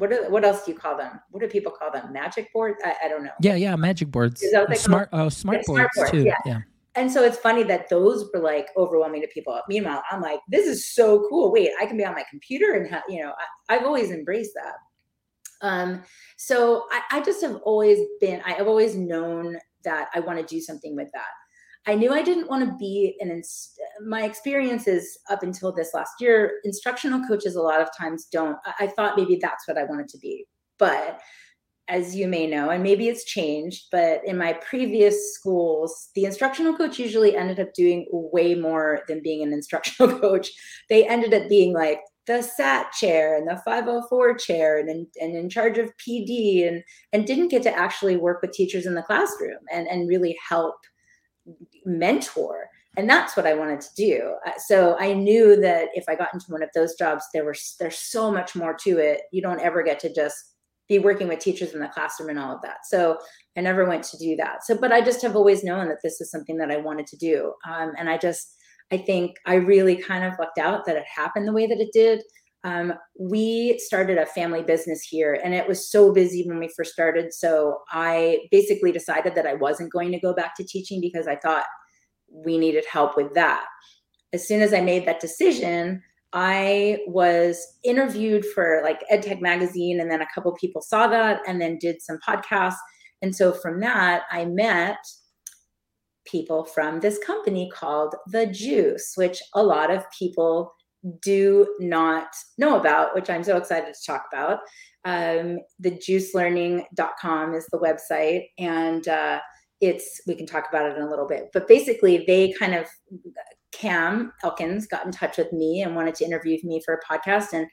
[0.00, 1.20] what are, what else do you call them?
[1.30, 2.10] What do people call them?
[2.10, 2.80] Magic boards?
[2.82, 3.32] I, I don't know.
[3.42, 4.42] Yeah, yeah, magic boards.
[4.74, 6.22] smart, oh, smart yeah, boards smart too.
[6.22, 6.36] Yeah.
[6.46, 6.60] yeah.
[6.94, 9.60] And so it's funny that those were like overwhelming to people.
[9.68, 11.52] Meanwhile, I'm like, this is so cool.
[11.52, 13.34] Wait, I can be on my computer and have, you know,
[13.68, 15.66] I, have always embraced that.
[15.66, 16.02] Um,
[16.38, 20.46] so I, I just have always been, I have always known that I want to
[20.46, 21.28] do something with that.
[21.86, 26.12] I knew I didn't want to be an inst- my experiences up until this last
[26.20, 26.60] year.
[26.64, 28.56] Instructional coaches a lot of times don't.
[28.64, 30.46] I, I thought maybe that's what I wanted to be,
[30.78, 31.20] but
[31.90, 36.76] as you may know, and maybe it's changed, but in my previous schools, the instructional
[36.76, 40.50] coach usually ended up doing way more than being an instructional coach.
[40.88, 44.88] They ended up being like the SAT chair and the 504 chair and,
[45.20, 48.94] and in charge of PD and, and didn't get to actually work with teachers in
[48.94, 50.76] the classroom and, and really help
[51.84, 52.66] mentor
[52.96, 54.34] and that's what i wanted to do.
[54.46, 57.76] Uh, so i knew that if i got into one of those jobs there was
[57.78, 59.22] there's so much more to it.
[59.32, 60.36] You don't ever get to just
[60.88, 62.78] be working with teachers in the classroom and all of that.
[62.84, 63.18] So
[63.56, 64.64] i never went to do that.
[64.64, 67.16] So but i just have always known that this is something that i wanted to
[67.16, 67.52] do.
[67.68, 68.54] Um, and i just
[68.92, 71.92] i think i really kind of lucked out that it happened the way that it
[71.92, 72.22] did
[72.64, 76.92] um, we started a family business here and it was so busy when we first
[76.92, 77.32] started.
[77.32, 81.36] So i basically decided that i wasn't going to go back to teaching because i
[81.36, 81.64] thought
[82.28, 83.66] we needed help with that.
[84.32, 90.10] As soon as i made that decision i was interviewed for like edtech magazine and
[90.10, 92.76] then a couple people saw that and then did some podcasts.
[93.22, 94.98] And so from that i met
[96.26, 100.74] people from this company called the juice which a lot of people
[101.22, 104.60] do not know about, which I'm so excited to talk about.
[105.04, 109.40] Um, the juicelearning.com is the website, and uh,
[109.80, 111.48] it's we can talk about it in a little bit.
[111.52, 112.86] But basically, they kind of
[113.72, 117.52] Cam Elkins got in touch with me and wanted to interview me for a podcast.
[117.52, 117.66] And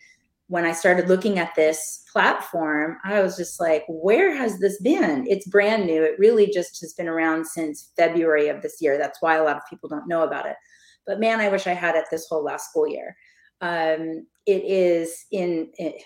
[0.47, 5.25] when I started looking at this platform, I was just like, where has this been?
[5.27, 6.03] It's brand new.
[6.03, 8.97] It really just has been around since February of this year.
[8.97, 10.55] That's why a lot of people don't know about it.
[11.07, 13.15] But man, I wish I had it this whole last school year.
[13.61, 15.99] Um, it is in, in eh,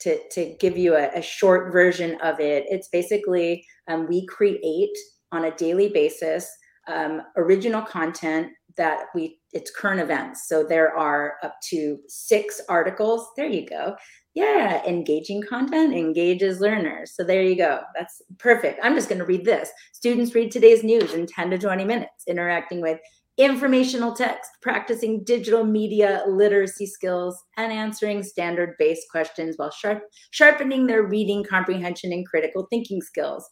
[0.00, 4.96] to, to give you a, a, short version of it, it's basically um, we create
[5.32, 6.50] on a daily basis
[6.88, 10.48] um, original content that we it's current events.
[10.48, 13.26] So there are up to six articles.
[13.36, 13.96] There you go.
[14.34, 17.12] Yeah, engaging content engages learners.
[17.14, 17.80] So there you go.
[17.94, 18.80] That's perfect.
[18.82, 19.70] I'm just going to read this.
[19.94, 23.00] Students read today's news in 10 to 20 minutes, interacting with
[23.36, 30.86] informational text, practicing digital media literacy skills, and answering standard based questions while sharp, sharpening
[30.86, 33.46] their reading comprehension and critical thinking skills.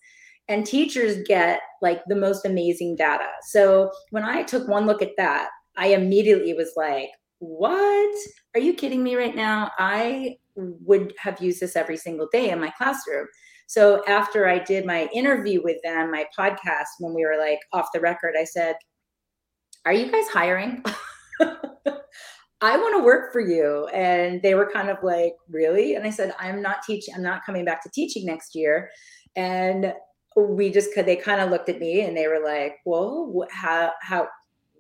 [0.49, 3.29] And teachers get like the most amazing data.
[3.49, 8.17] So when I took one look at that, I immediately was like, what?
[8.55, 9.71] Are you kidding me right now?
[9.79, 13.27] I would have used this every single day in my classroom.
[13.67, 17.89] So after I did my interview with them, my podcast, when we were like off
[17.93, 18.77] the record, I said,
[19.85, 20.83] are you guys hiring?
[22.61, 23.87] I want to work for you.
[23.89, 25.95] And they were kind of like, really?
[25.95, 28.91] And I said, I'm not teaching, I'm not coming back to teaching next year.
[29.37, 29.93] And
[30.37, 33.93] we just could, they kind of looked at me and they were like, well, how,
[34.01, 34.29] how,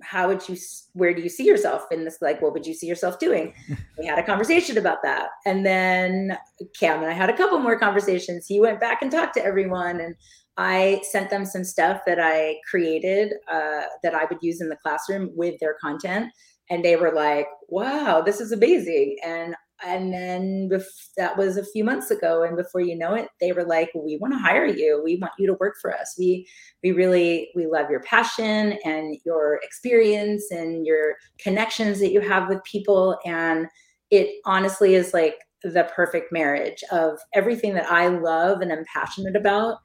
[0.02, 0.56] how would you
[0.92, 3.54] where do you see yourself in this like what would you see yourself doing
[3.98, 6.36] we had a conversation about that and then
[6.78, 10.00] cam and i had a couple more conversations he went back and talked to everyone
[10.00, 10.14] and
[10.56, 14.76] i sent them some stuff that i created uh, that i would use in the
[14.76, 16.30] classroom with their content
[16.70, 19.16] and they were like wow this is amazing.
[19.24, 23.28] And and then bef- that was a few months ago and before you know it
[23.40, 25.02] they were like we want to hire you.
[25.04, 26.14] We want you to work for us.
[26.18, 26.46] We
[26.82, 32.48] we really we love your passion and your experience and your connections that you have
[32.48, 33.18] with people.
[33.26, 33.66] And
[34.10, 39.34] it honestly is like the perfect marriage of everything that i love and am passionate
[39.34, 39.78] about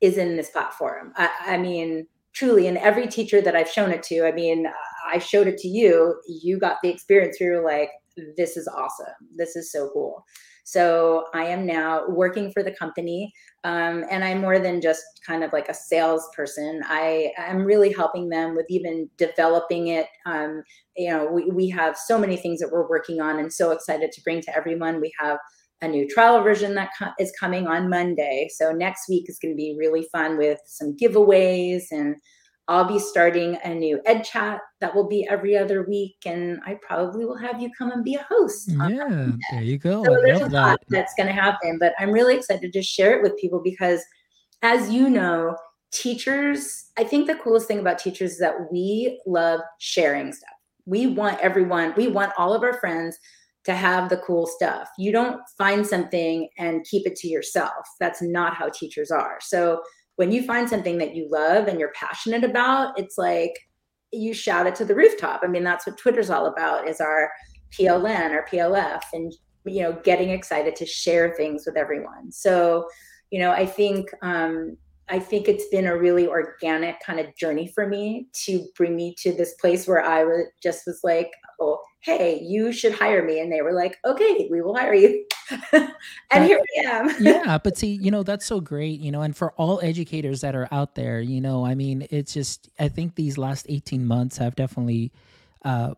[0.00, 4.02] is in this platform i, I mean truly and every teacher that i've shown it
[4.04, 4.66] to i mean
[5.10, 7.90] i showed it to you you got the experience where you're like
[8.36, 9.14] this is awesome.
[9.36, 10.24] This is so cool.
[10.64, 13.32] So I am now working for the company,
[13.64, 16.82] um, and I'm more than just kind of like a salesperson.
[16.84, 20.08] I am really helping them with even developing it.
[20.26, 20.62] Um,
[20.94, 24.12] you know, we, we have so many things that we're working on, and so excited
[24.12, 25.00] to bring to everyone.
[25.00, 25.38] We have
[25.80, 28.48] a new trial version that co- is coming on Monday.
[28.54, 32.16] So next week is going to be really fun with some giveaways and
[32.68, 36.78] I'll be starting a new ed chat that will be every other week, and I
[36.82, 38.68] probably will have you come and be a host.
[38.68, 40.04] Yeah, um, there you go.
[40.04, 40.86] So there's a lot that.
[40.90, 44.02] that's going to happen, but I'm really excited to share it with people because,
[44.60, 45.56] as you know,
[45.92, 50.50] teachers, I think the coolest thing about teachers is that we love sharing stuff.
[50.84, 53.18] We want everyone, we want all of our friends
[53.68, 54.88] to have the cool stuff.
[54.98, 57.86] You don't find something and keep it to yourself.
[58.00, 59.38] That's not how teachers are.
[59.40, 59.82] So
[60.16, 63.52] when you find something that you love and you're passionate about, it's like
[64.12, 65.42] you shout it to the rooftop.
[65.44, 67.30] I mean, that's what Twitter's all about is our
[67.78, 69.32] PLN or PLF and
[69.64, 72.32] you know, getting excited to share things with everyone.
[72.32, 72.88] So,
[73.30, 74.76] you know, I think um
[75.10, 79.14] I think it's been a really organic kind of journey for me to bring me
[79.20, 83.40] to this place where I was just was like, oh, hey, you should hire me.
[83.40, 85.24] And they were like, okay, we will hire you.
[85.72, 87.10] and here I am.
[87.20, 87.58] yeah.
[87.58, 90.68] But see, you know, that's so great, you know, and for all educators that are
[90.70, 94.54] out there, you know, I mean, it's just, I think these last 18 months have
[94.54, 95.12] definitely,
[95.64, 95.94] uh,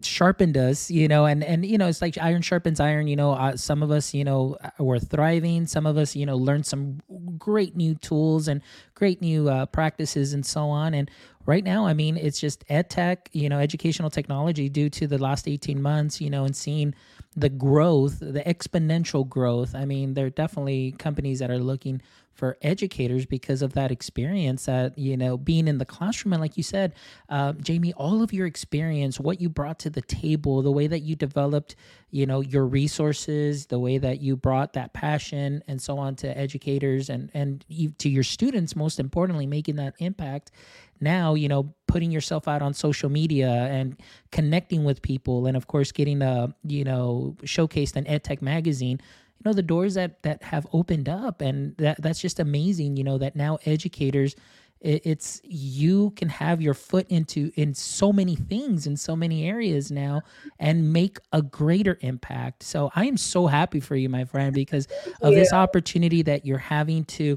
[0.00, 3.32] sharpened us you know and and you know it's like iron sharpens iron you know
[3.32, 6.64] uh, some of us you know uh, were thriving some of us you know learned
[6.64, 7.00] some
[7.36, 8.62] great new tools and
[8.94, 11.10] great new uh, practices and so on and
[11.48, 15.18] right now i mean it's just ed tech you know educational technology due to the
[15.18, 16.94] last 18 months you know and seeing
[17.38, 19.74] the growth the exponential growth.
[19.74, 22.02] I mean there are definitely companies that are looking
[22.38, 26.32] for educators because of that experience that you know being in the classroom.
[26.32, 26.94] And like you said
[27.28, 31.00] uh, jamie all of your experience what you brought to the table the way that
[31.00, 31.74] you developed
[32.10, 36.38] you know your resources the way that you brought that passion and so on to
[36.38, 37.64] educators and and
[37.98, 40.52] to your students most importantly making that impact.
[41.00, 45.66] Now you know putting yourself out on social media and connecting with people and of
[45.66, 49.00] course getting a you know showcased in edtech magazine
[49.38, 53.04] you know the doors that that have opened up and that that's just amazing you
[53.04, 54.34] know that now educators
[54.80, 59.90] it's you can have your foot into in so many things in so many areas
[59.90, 60.22] now
[60.60, 64.86] and make a greater impact so i am so happy for you my friend because
[65.20, 65.38] of yeah.
[65.40, 67.36] this opportunity that you're having to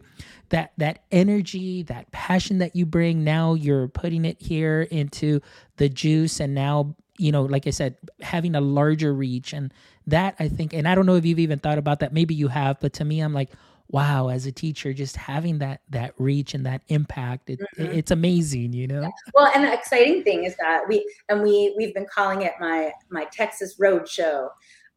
[0.49, 5.39] that that energy that passion that you bring now you're putting it here into
[5.77, 9.71] the juice and now you know like i said having a larger reach and
[10.07, 12.13] that I think, and I don't know if you've even thought about that.
[12.13, 13.51] Maybe you have, but to me, I'm like,
[13.89, 17.93] wow, as a teacher, just having that that reach and that impact, it, mm-hmm.
[17.93, 19.09] it's amazing, you know.
[19.33, 22.91] Well, and the exciting thing is that we and we we've been calling it my
[23.09, 24.49] my Texas Road Show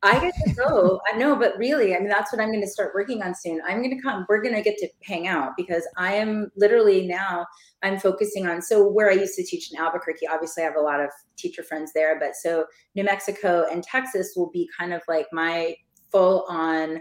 [0.04, 1.00] I get to go.
[1.10, 3.60] I know, but really, I mean, that's what I'm going to start working on soon.
[3.66, 4.26] I'm going to come.
[4.28, 7.46] We're going to get to hang out because I am literally now.
[7.82, 10.26] I'm focusing on so where I used to teach in Albuquerque.
[10.26, 14.34] Obviously, I have a lot of teacher friends there, but so New Mexico and Texas
[14.36, 15.74] will be kind of like my
[16.12, 17.00] full on.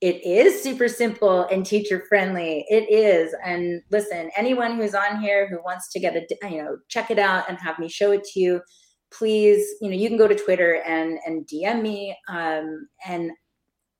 [0.00, 2.64] It is super simple and teacher friendly.
[2.68, 3.32] It is.
[3.44, 7.18] And listen, anyone who's on here who wants to get a, you know, check it
[7.18, 8.60] out and have me show it to you
[9.10, 13.30] please, you know, you can go to Twitter and and DM me, um, and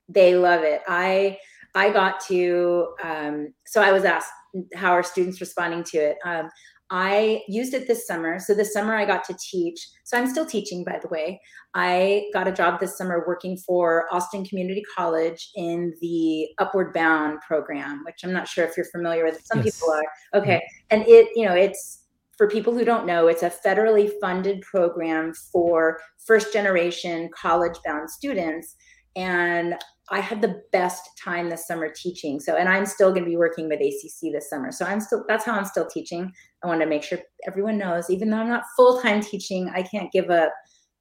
[0.08, 0.82] they love it.
[0.88, 1.38] I
[1.74, 4.32] I got to um, so I was asked
[4.74, 6.18] how are students responding to it.
[6.24, 6.48] Um,
[6.92, 8.40] I used it this summer.
[8.40, 9.88] So this summer I got to teach.
[10.02, 11.40] So I'm still teaching, by the way.
[11.74, 17.40] I got a job this summer working for Austin Community College in the Upward Bound
[17.46, 19.40] program, which I'm not sure if you're familiar with.
[19.44, 19.78] Some yes.
[19.78, 20.40] people are.
[20.40, 20.60] Okay,
[20.90, 21.99] and it you know it's
[22.40, 28.08] for people who don't know, it's a federally funded program for first generation college bound
[28.08, 28.76] students.
[29.14, 29.74] And
[30.08, 32.40] I had the best time this summer teaching.
[32.40, 34.72] So, and I'm still going to be working with ACC this summer.
[34.72, 36.32] So, I'm still, that's how I'm still teaching.
[36.64, 39.82] I want to make sure everyone knows, even though I'm not full time teaching, I
[39.82, 40.50] can't give up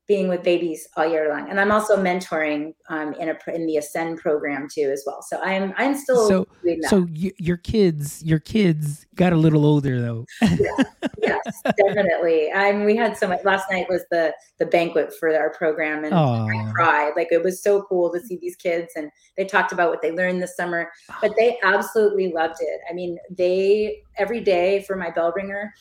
[0.09, 1.47] being with babies all year long.
[1.51, 5.21] And I'm also mentoring um, in a in the Ascend program too as well.
[5.21, 6.47] So I'm I'm still so
[6.89, 10.25] so y- your kids your kids got a little older though.
[10.41, 10.83] yeah,
[11.21, 12.51] yes, definitely.
[12.51, 13.45] I mean, we had so much.
[13.45, 16.69] Last night was the the banquet for our program, and Aww.
[16.69, 17.11] I cried.
[17.15, 20.11] Like it was so cool to see these kids, and they talked about what they
[20.11, 20.89] learned this summer.
[21.21, 22.81] But they absolutely loved it.
[22.89, 25.71] I mean, they every day for my bell ringer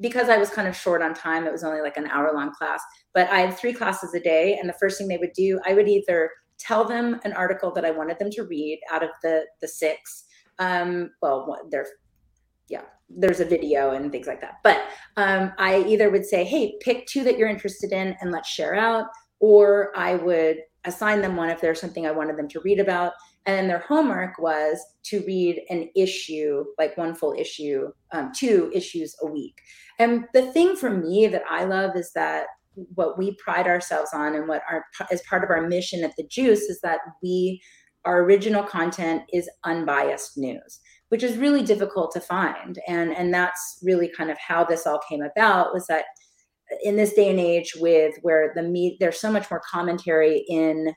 [0.00, 2.52] because I was kind of short on time, it was only like an hour long
[2.52, 2.82] class,
[3.14, 4.56] but I had three classes a day.
[4.58, 7.84] And the first thing they would do, I would either tell them an article that
[7.84, 10.24] I wanted them to read out of the, the six.
[10.58, 11.86] Um, well, there,
[12.68, 14.56] yeah, there's a video and things like that.
[14.62, 14.82] But
[15.16, 18.74] um, I either would say, hey, pick two that you're interested in and let's share
[18.74, 19.06] out.
[19.40, 23.12] Or I would assign them one if there's something I wanted them to read about.
[23.46, 28.70] And then their homework was to read an issue, like one full issue, um, two
[28.74, 29.60] issues a week.
[29.98, 32.46] And the thing for me that I love is that
[32.94, 36.26] what we pride ourselves on and what our as part of our mission at the
[36.26, 37.60] Juice is that we
[38.04, 43.80] our original content is unbiased news which is really difficult to find and and that's
[43.82, 46.04] really kind of how this all came about was that
[46.82, 50.94] in this day and age with where the me there's so much more commentary in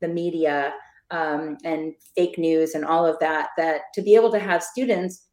[0.00, 0.72] the media
[1.10, 5.26] um, and fake news and all of that that to be able to have students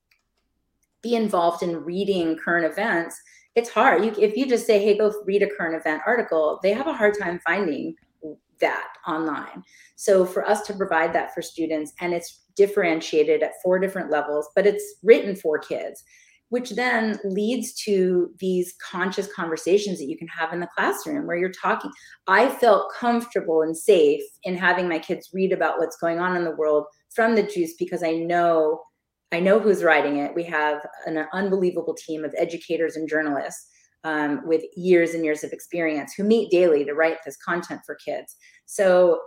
[1.02, 3.20] be involved in reading current events
[3.56, 4.06] it's hard.
[4.06, 6.94] You, if you just say hey go read a current event article they have a
[6.94, 7.96] hard time finding
[8.60, 9.64] that online.
[9.96, 14.50] So for us to provide that for students and it's differentiated at four different levels
[14.56, 16.04] but it's written for kids
[16.50, 21.38] which then leads to these conscious conversations that you can have in the classroom where
[21.38, 21.92] you're talking.
[22.28, 26.44] I felt comfortable and safe in having my kids read about what's going on in
[26.44, 28.82] the world from the juice because I know
[29.34, 30.34] I know who's writing it.
[30.34, 33.68] We have an unbelievable team of educators and journalists
[34.06, 37.96] um, with years and years of experience who meet daily to write this content for
[37.96, 38.38] kids.
[38.68, 39.20] So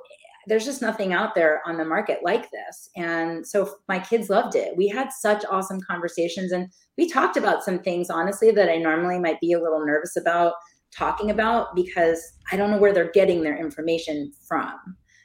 [0.47, 2.91] there's just nothing out there on the market like this.
[2.97, 4.77] And so my kids loved it.
[4.77, 9.19] We had such awesome conversations and we talked about some things, honestly, that I normally
[9.19, 10.55] might be a little nervous about
[10.97, 12.21] talking about because
[12.51, 14.79] I don't know where they're getting their information from.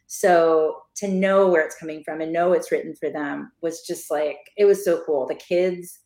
[0.07, 4.11] So to know where it's coming from and know it's written for them was just
[4.11, 5.25] like, it was so cool.
[5.25, 5.99] The kids,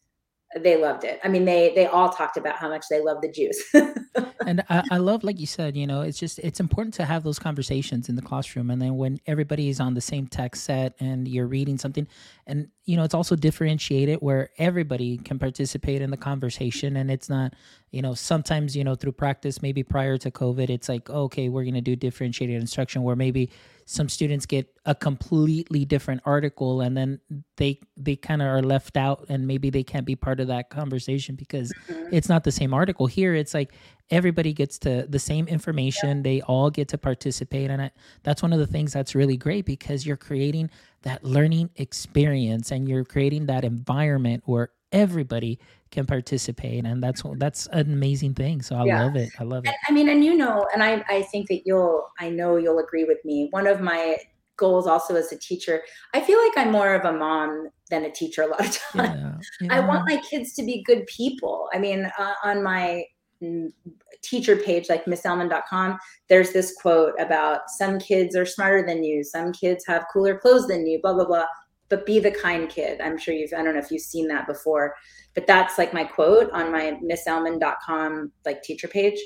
[0.55, 1.19] they loved it.
[1.23, 3.63] I mean, they they all talked about how much they love the juice.
[4.47, 7.23] and I, I, love, like you said, you know, it's just it's important to have
[7.23, 10.95] those conversations in the classroom, and then when everybody is on the same text set
[10.99, 12.07] and you're reading something,
[12.47, 17.29] and you know, it's also differentiated where everybody can participate in the conversation, and it's
[17.29, 17.53] not,
[17.91, 21.63] you know, sometimes you know through practice, maybe prior to COVID, it's like okay, we're
[21.63, 23.51] gonna do differentiated instruction where maybe
[23.91, 27.19] some students get a completely different article and then
[27.57, 30.69] they they kind of are left out and maybe they can't be part of that
[30.69, 32.13] conversation because mm-hmm.
[32.13, 33.73] it's not the same article here it's like
[34.11, 36.23] everybody gets to the same information yeah.
[36.23, 39.65] they all get to participate in it that's one of the things that's really great
[39.65, 40.69] because you're creating
[41.01, 45.59] that learning experience and you're creating that environment where everybody
[45.91, 49.03] can participate and that's that's an amazing thing so i yeah.
[49.03, 51.61] love it i love it i mean and you know and i i think that
[51.65, 54.17] you'll i know you'll agree with me one of my
[54.57, 55.81] goals also as a teacher
[56.13, 59.49] i feel like i'm more of a mom than a teacher a lot of times
[59.61, 59.67] yeah.
[59.67, 59.75] Yeah.
[59.75, 63.03] i want my kids to be good people i mean uh, on my
[63.41, 63.71] mm,
[64.21, 69.53] teacher page like missalmon.com there's this quote about some kids are smarter than you some
[69.53, 71.45] kids have cooler clothes than you blah blah blah
[71.89, 73.01] but be the kind kid.
[73.01, 74.95] I'm sure you've, I don't know if you've seen that before,
[75.33, 79.19] but that's like my quote on my missalmon.com like teacher page.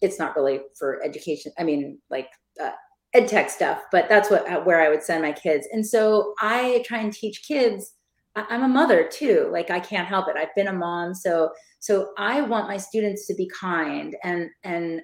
[0.00, 1.52] It's not really for education.
[1.58, 2.28] I mean, like
[2.60, 2.72] uh,
[3.14, 5.68] ed tech stuff, but that's what, uh, where I would send my kids.
[5.72, 7.92] And so I try and teach kids.
[8.34, 9.48] I'm a mother too.
[9.52, 10.36] Like I can't help it.
[10.36, 11.14] I've been a mom.
[11.14, 15.02] So, so I want my students to be kind and, and,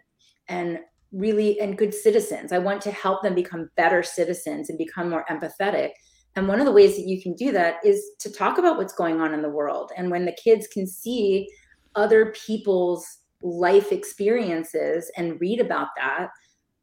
[0.48, 0.78] and
[1.12, 2.52] really, and good citizens.
[2.52, 5.90] I want to help them become better citizens and become more empathetic
[6.38, 8.92] and one of the ways that you can do that is to talk about what's
[8.92, 9.90] going on in the world.
[9.96, 11.48] And when the kids can see
[11.96, 13.04] other people's
[13.42, 16.28] life experiences and read about that,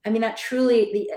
[0.06, 1.10] I mean, that truly,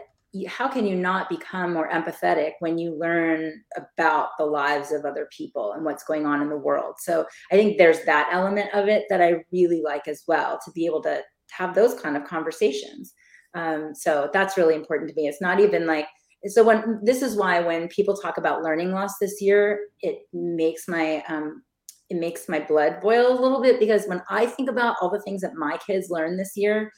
[0.47, 5.29] how can you not become more empathetic when you learn about the lives of other
[5.37, 6.95] people and what's going on in the world?
[6.99, 10.71] So I think there's that element of it that I really like as well to
[10.71, 13.15] be able to have those kind of conversations.
[13.55, 15.27] Um, so that's really important to me.
[15.27, 16.07] It's not even like,
[16.47, 20.87] so when this is why when people talk about learning loss this year, it makes
[20.87, 21.63] my um,
[22.11, 25.21] it makes my blood boil a little bit because when I think about all the
[25.23, 26.91] things that my kids learned this year,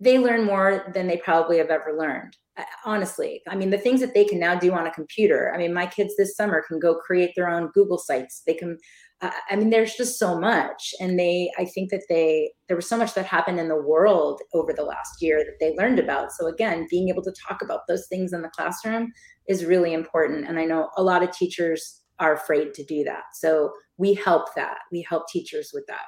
[0.00, 2.36] they learn more than they probably have ever learned.
[2.56, 5.52] Uh, honestly, I mean, the things that they can now do on a computer.
[5.54, 8.42] I mean, my kids this summer can go create their own Google sites.
[8.46, 8.78] They can,
[9.20, 10.94] uh, I mean, there's just so much.
[11.00, 14.40] And they, I think that they, there was so much that happened in the world
[14.54, 16.32] over the last year that they learned about.
[16.32, 19.12] So, again, being able to talk about those things in the classroom
[19.48, 20.48] is really important.
[20.48, 23.24] And I know a lot of teachers are afraid to do that.
[23.34, 24.78] So, we help that.
[24.90, 26.06] We help teachers with that.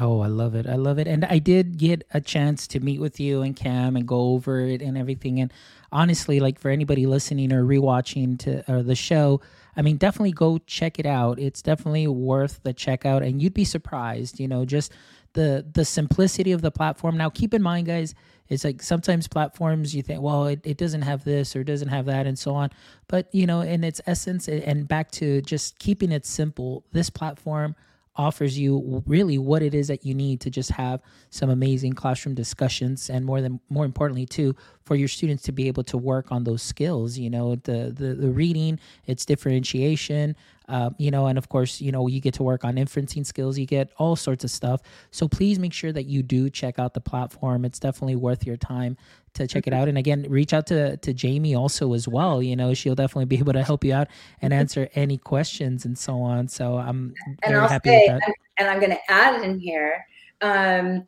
[0.00, 0.66] Oh, I love it.
[0.66, 1.06] I love it.
[1.06, 4.60] And I did get a chance to meet with you and Cam and go over
[4.60, 5.38] it and everything.
[5.40, 5.52] And
[5.90, 9.42] honestly, like for anybody listening or rewatching to or the show,
[9.76, 11.38] I mean, definitely go check it out.
[11.38, 14.92] It's definitely worth the checkout and you'd be surprised, you know, just
[15.34, 17.18] the the simplicity of the platform.
[17.18, 18.14] Now, keep in mind, guys,
[18.48, 22.06] it's like sometimes platforms you think, well, it, it doesn't have this or doesn't have
[22.06, 22.70] that and so on.
[23.08, 27.76] But, you know, in its essence and back to just keeping it simple, this platform–
[28.16, 31.00] offers you really what it is that you need to just have
[31.30, 34.54] some amazing classroom discussions and more than more importantly too
[34.84, 38.14] for your students to be able to work on those skills you know the the,
[38.14, 40.34] the reading its differentiation
[40.68, 43.58] uh, you know and of course you know you get to work on inferencing skills
[43.58, 44.80] you get all sorts of stuff.
[45.10, 47.64] So please make sure that you do check out the platform.
[47.64, 48.96] It's definitely worth your time
[49.34, 49.88] to check it out.
[49.88, 53.38] And again reach out to to jamie also as well you know she'll definitely be
[53.38, 54.08] able to help you out
[54.40, 56.48] and answer any questions and so on.
[56.48, 58.34] So i'm and very I'll happy say, with that.
[58.58, 60.06] and i'm going to add in here
[60.42, 61.06] um,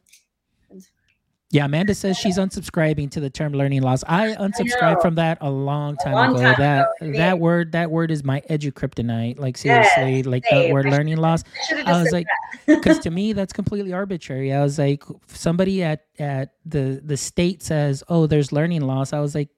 [1.54, 4.02] yeah, Amanda says she's unsubscribing to the term learning loss.
[4.08, 6.42] I unsubscribed from that a long time a long ago.
[6.42, 7.16] Time that ago.
[7.16, 9.38] that word that word is my edu kryptonite.
[9.38, 11.44] Like seriously, yes, like that word learning loss.
[11.70, 12.26] I, I was like,
[12.66, 14.52] because to me that's completely arbitrary.
[14.52, 19.12] I was like, somebody at at the the state says, oh, there's learning loss.
[19.12, 19.50] I was like,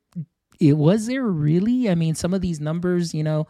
[0.61, 1.88] it was there really?
[1.88, 3.47] I mean, some of these numbers, you know,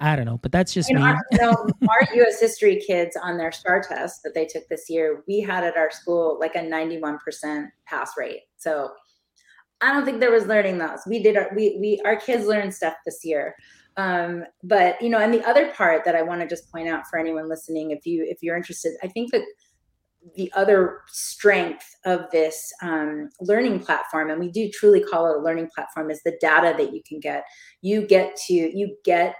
[0.00, 1.00] I don't know, but that's just me.
[1.00, 2.40] Our, you know, our U.S.
[2.40, 5.90] history kids on their STAAR test that they took this year, we had at our
[5.90, 8.42] school like a 91% pass rate.
[8.56, 8.92] So
[9.82, 11.06] I don't think there was learning loss.
[11.06, 13.54] We did our we we our kids learned stuff this year.
[13.96, 17.06] Um, but you know, and the other part that I want to just point out
[17.08, 19.42] for anyone listening, if you if you're interested, I think that
[20.36, 25.40] the other strength of this um, learning platform and we do truly call it a
[25.40, 27.44] learning platform is the data that you can get
[27.80, 29.34] you get to you get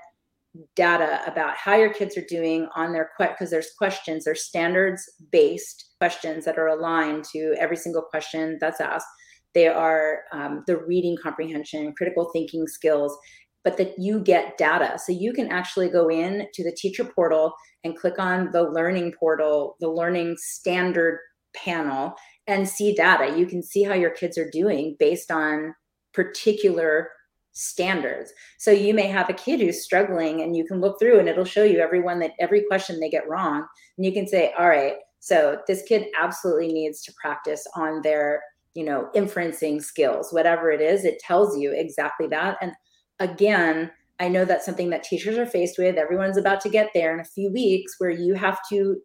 [0.75, 5.09] data about how your kids are doing on their quest because there's questions there's standards
[5.31, 9.07] based questions that are aligned to every single question that's asked.
[9.55, 13.17] They are um, the reading comprehension critical thinking skills
[13.63, 14.99] but that you get data.
[15.05, 17.53] So you can actually go in to the teacher portal
[17.85, 21.21] and click on the learning portal the learning standard
[21.55, 22.15] panel
[22.47, 23.39] and see data.
[23.39, 25.75] You can see how your kids are doing based on
[26.13, 27.11] particular
[27.53, 28.33] standards.
[28.59, 31.45] So you may have a kid who's struggling and you can look through and it'll
[31.45, 33.67] show you everyone that every question they get wrong.
[33.97, 38.43] And you can say, all right, so this kid absolutely needs to practice on their,
[38.75, 42.57] you know, inferencing skills, whatever it is, it tells you exactly that.
[42.63, 42.73] And
[43.19, 45.97] again, I know that's something that teachers are faced with.
[45.97, 48.97] Everyone's about to get there in a few weeks where you have to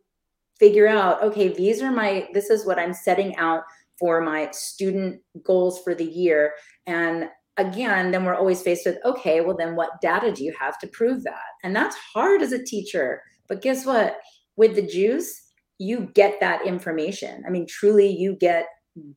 [0.60, 3.64] figure out, okay, these are my, this is what I'm setting out
[3.98, 6.54] for my student goals for the year.
[6.86, 10.78] And again, then we're always faced with, okay, well, then what data do you have
[10.80, 11.40] to prove that?
[11.64, 13.22] And that's hard as a teacher.
[13.48, 14.18] But guess what?
[14.58, 15.42] With the juice,
[15.78, 17.44] you get that information.
[17.46, 18.68] I mean, truly, you get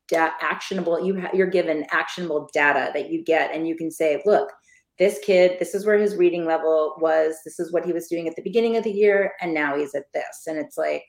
[0.09, 1.05] da- actionable.
[1.05, 4.53] You ha- you're given actionable data that you get, and you can say, look,
[4.99, 7.36] this kid, this is where his reading level was.
[7.45, 9.95] This is what he was doing at the beginning of the year, and now he's
[9.95, 10.43] at this.
[10.47, 11.05] And it's like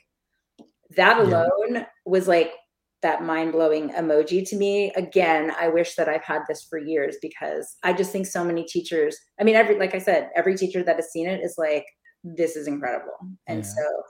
[0.96, 1.86] that alone yeah.
[2.06, 2.54] was like
[3.02, 4.91] that mind blowing emoji to me.
[4.95, 8.64] Again, I wish that I've had this for years because I just think so many
[8.64, 11.86] teachers, I mean, every, like I said, every teacher that has seen it is like,
[12.24, 13.14] this is incredible.
[13.47, 13.70] And yeah.
[13.70, 14.04] so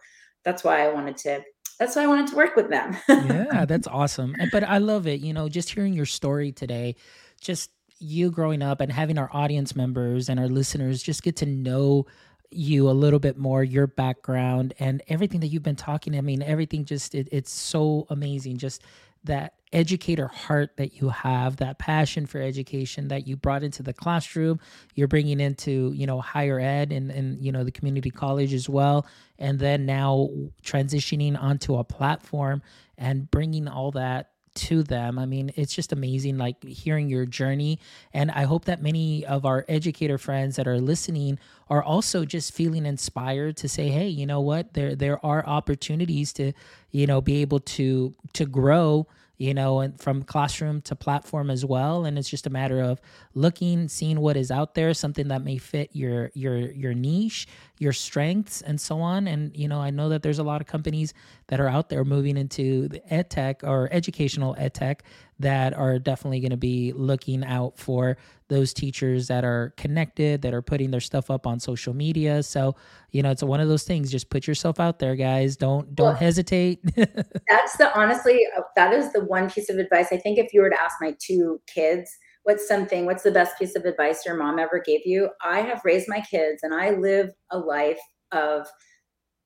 [0.44, 1.44] that's why I wanted to,
[1.80, 2.98] that's why I wanted to work with them.
[3.08, 4.36] yeah, that's awesome.
[4.52, 5.22] But I love it.
[5.22, 6.96] You know, just hearing your story today,
[7.40, 7.70] just
[8.00, 12.06] you growing up and having our audience members and our listeners just get to know
[12.52, 16.18] you a little bit more, your background, and everything that you've been talking.
[16.18, 18.58] I mean, everything just it, it's so amazing.
[18.58, 18.84] Just
[19.26, 23.94] that educator heart that you have, that passion for education that you brought into the
[23.94, 24.60] classroom,
[24.96, 28.68] you're bringing into you know higher ed and and you know the community college as
[28.68, 29.06] well,
[29.38, 30.30] and then now
[30.64, 32.62] transitioning onto a platform
[32.98, 35.20] and bringing all that to them.
[35.20, 37.80] I mean, it's just amazing, like hearing your journey.
[38.14, 41.40] And I hope that many of our educator friends that are listening
[41.70, 44.74] are also just feeling inspired to say, hey, you know what?
[44.74, 46.54] There there are opportunities to,
[46.92, 49.08] you know, be able to to grow
[49.40, 52.04] you know, and from classroom to platform as well.
[52.04, 53.00] And it's just a matter of
[53.34, 57.48] looking, seeing what is out there, something that may fit your your your niche,
[57.80, 59.28] your strengths, and so on.
[59.28, 61.14] And you know, I know that there's a lot of companies
[61.48, 65.04] that are out there moving into the ed tech or educational ed tech
[65.40, 68.18] that are definitely going to be looking out for
[68.50, 72.44] those teachers that are connected, that are putting their stuff up on social media.
[72.44, 72.76] So,
[73.12, 74.12] you know, it's one of those things.
[74.12, 75.56] Just put yourself out there, guys.
[75.56, 76.80] Don't don't well, hesitate.
[76.96, 80.08] that's the honestly, uh, that is the one piece of advice.
[80.12, 82.12] I think if you were to ask my two kids,
[82.44, 85.30] what's something, what's the best piece of advice your mom ever gave you?
[85.44, 88.00] I have raised my kids and I live a life
[88.32, 88.68] of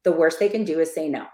[0.04, 1.28] the worst they can do is say no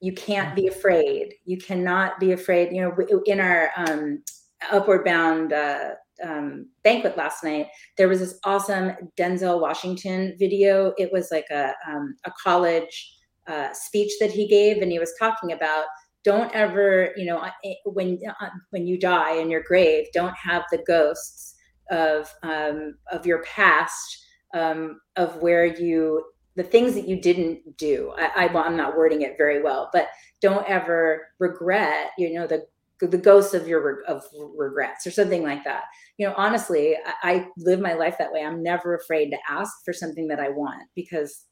[0.00, 1.34] you can't be afraid.
[1.44, 2.72] You cannot be afraid.
[2.72, 4.22] You know in our um,
[4.70, 5.90] upward bound uh,
[6.24, 7.66] um, banquet last night
[7.98, 10.92] there was this awesome denzel washington video.
[10.98, 13.14] It was like a, um, a college
[13.46, 15.84] uh, speech that he gave and he was talking about
[16.24, 20.64] don't ever you know eh, when uh, when you die in your grave don't have
[20.72, 21.54] the ghosts
[21.90, 26.24] of um, of your past um, of where you
[26.56, 28.12] the things that you didn't do.
[28.16, 30.08] I, I am not wording it very well, but
[30.40, 32.10] don't ever regret.
[32.18, 32.66] You know the
[33.00, 34.24] the ghosts of your of
[34.56, 35.84] regrets or something like that.
[36.16, 38.42] You know, honestly, I, I live my life that way.
[38.42, 41.44] I'm never afraid to ask for something that I want because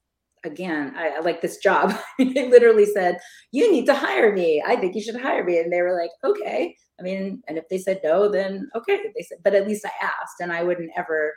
[0.45, 1.95] again, I, I, like this job.
[2.19, 3.19] they literally said,
[3.53, 4.63] You need to hire me.
[4.67, 5.59] I think you should hire me.
[5.59, 6.77] And they were like, Okay.
[6.99, 8.99] I mean, and if they said no, then okay.
[9.15, 11.35] They said, but at least I asked and I wouldn't ever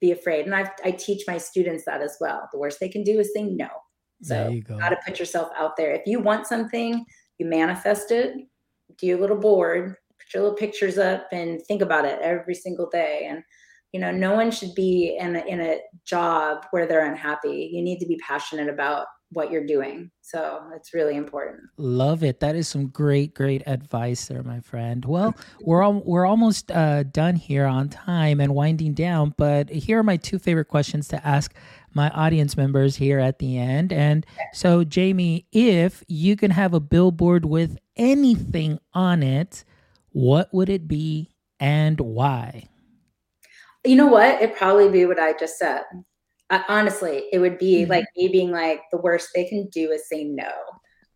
[0.00, 0.46] be afraid.
[0.46, 2.48] And I, I teach my students that as well.
[2.52, 3.68] The worst they can do is say no.
[4.22, 4.78] So you go.
[4.78, 5.92] got to put yourself out there.
[5.92, 7.04] If you want something,
[7.38, 8.34] you manifest it,
[8.98, 12.88] do your little board, put your little pictures up and think about it every single
[12.90, 13.26] day.
[13.28, 13.42] And,
[13.92, 17.70] you know, no one should be in a, in a job where they're unhappy.
[17.72, 20.10] You need to be passionate about what you're doing.
[20.20, 21.62] So it's really important.
[21.76, 22.40] Love it.
[22.40, 25.04] That is some great, great advice there, my friend.
[25.04, 29.34] Well, we're all, we're almost uh, done here on time and winding down.
[29.36, 31.54] But here are my two favorite questions to ask
[31.92, 33.92] my audience members here at the end.
[33.92, 39.64] And so, Jamie, if you can have a billboard with anything on it,
[40.10, 42.68] what would it be and why?
[43.84, 44.42] You know what?
[44.42, 45.82] It'd probably be what I just said
[46.50, 47.90] uh, honestly, it would be mm-hmm.
[47.90, 50.50] like me being like, the worst they can do is say no.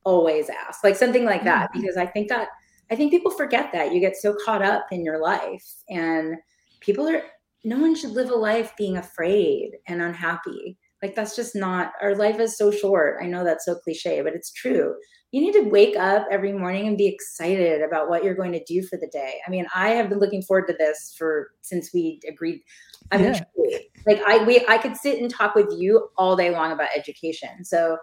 [0.04, 1.80] Always ask, like something like that, mm-hmm.
[1.80, 2.48] because I think that
[2.90, 6.36] I think people forget that you get so caught up in your life, and
[6.80, 7.22] people are.
[7.62, 10.78] No one should live a life being afraid and unhappy.
[11.02, 11.92] Like that's just not.
[12.00, 13.18] Our life is so short.
[13.22, 14.94] I know that's so cliche, but it's true.
[15.32, 18.64] You need to wake up every morning and be excited about what you're going to
[18.64, 19.34] do for the day.
[19.46, 22.62] I mean, I have been looking forward to this for since we agreed
[23.12, 23.78] I mean, yeah.
[24.06, 27.64] Like I we I could sit and talk with you all day long about education.
[27.64, 27.98] So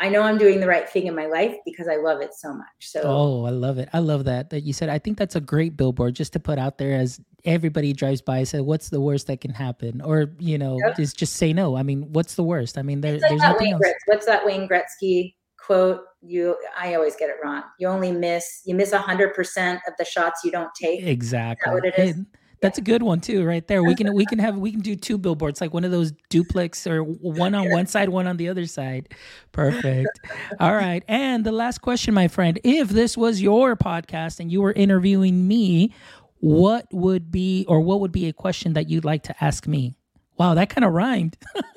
[0.00, 2.54] I know I'm doing the right thing in my life because I love it so
[2.54, 2.66] much.
[2.80, 3.90] So Oh, I love it.
[3.92, 4.88] I love that that you said.
[4.88, 8.44] I think that's a great billboard just to put out there as everybody drives by
[8.44, 10.96] say, "What's the worst that can happen?" Or you know, yep.
[10.96, 11.76] just just say no.
[11.76, 12.78] I mean, what's the worst?
[12.78, 13.82] I mean, there, like there's nothing else.
[14.06, 16.00] What's that Wayne Gretzky quote?
[16.22, 17.62] You, I always get it wrong.
[17.78, 21.02] You only miss you miss a hundred percent of the shots you don't take.
[21.02, 21.70] Exactly.
[21.70, 22.16] Is what it is?
[22.60, 23.82] That's a good one too, right there.
[23.82, 26.86] We can we can have we can do two billboards, like one of those duplex
[26.86, 29.14] or one on one side, one on the other side.
[29.52, 30.20] Perfect.
[30.60, 31.02] All right.
[31.08, 35.48] And the last question, my friend, if this was your podcast and you were interviewing
[35.48, 35.94] me,
[36.40, 39.96] what would be or what would be a question that you'd like to ask me?
[40.36, 41.38] Wow, that kind of rhymed.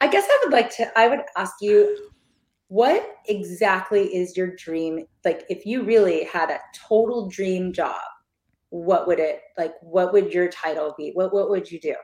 [0.00, 2.10] I guess I would like to I would ask you
[2.68, 5.06] what exactly is your dream?
[5.24, 8.02] Like if you really had a total dream job
[8.70, 11.94] what would it like what would your title be what what would you do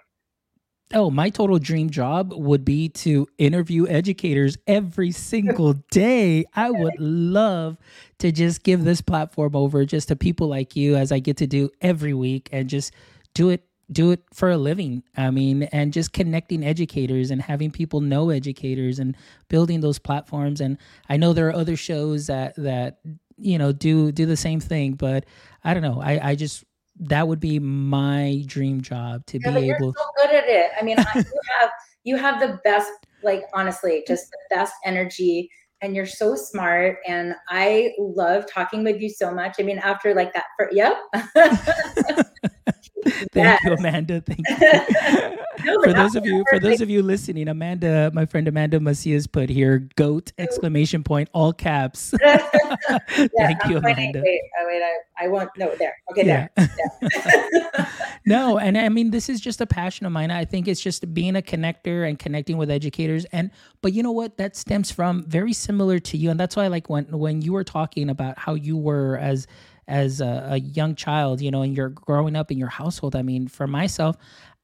[0.94, 6.44] Oh, my total dream job would be to interview educators every single day.
[6.54, 7.78] I would love
[8.18, 11.46] to just give this platform over just to people like you as I get to
[11.46, 12.92] do every week and just
[13.32, 15.02] do it do it for a living.
[15.16, 19.16] I mean, and just connecting educators and having people know educators and
[19.48, 23.00] building those platforms and I know there are other shows that that
[23.43, 25.24] you know do do the same thing but
[25.64, 26.01] i don't know.
[26.01, 26.64] I i just
[27.01, 30.70] that would be my dream job to yeah, be able you're so good at it.
[30.78, 31.05] I mean you
[31.61, 31.70] have
[32.05, 32.90] you have the best
[33.22, 39.01] like honestly just the best energy and you're so smart and i love talking with
[39.01, 39.57] you so much.
[39.59, 40.97] I mean after like that for yep
[43.05, 43.61] Thank yes.
[43.64, 44.20] you, Amanda.
[44.20, 45.36] Thank you.
[45.64, 49.26] no, for those of you, for those of you listening, Amanda, my friend Amanda Macias
[49.26, 52.14] put here "goat!" exclamation point, all caps.
[52.22, 52.38] yeah,
[53.36, 54.20] Thank I'm you, Amanda.
[54.22, 55.96] Wait, oh, wait, I, I want no there.
[56.11, 56.48] Okay, yeah.
[56.57, 56.70] there.
[57.03, 57.90] Yeah.
[58.26, 60.30] no, and I mean this is just a passion of mine.
[60.30, 63.24] I think it's just being a connector and connecting with educators.
[63.26, 63.50] And
[63.80, 64.36] but you know what?
[64.36, 67.53] That stems from very similar to you, and that's why I like when when you
[67.53, 69.46] were talking about how you were as
[69.89, 73.16] as a, a young child, you know, and you're growing up in your household.
[73.16, 74.16] I mean, for myself,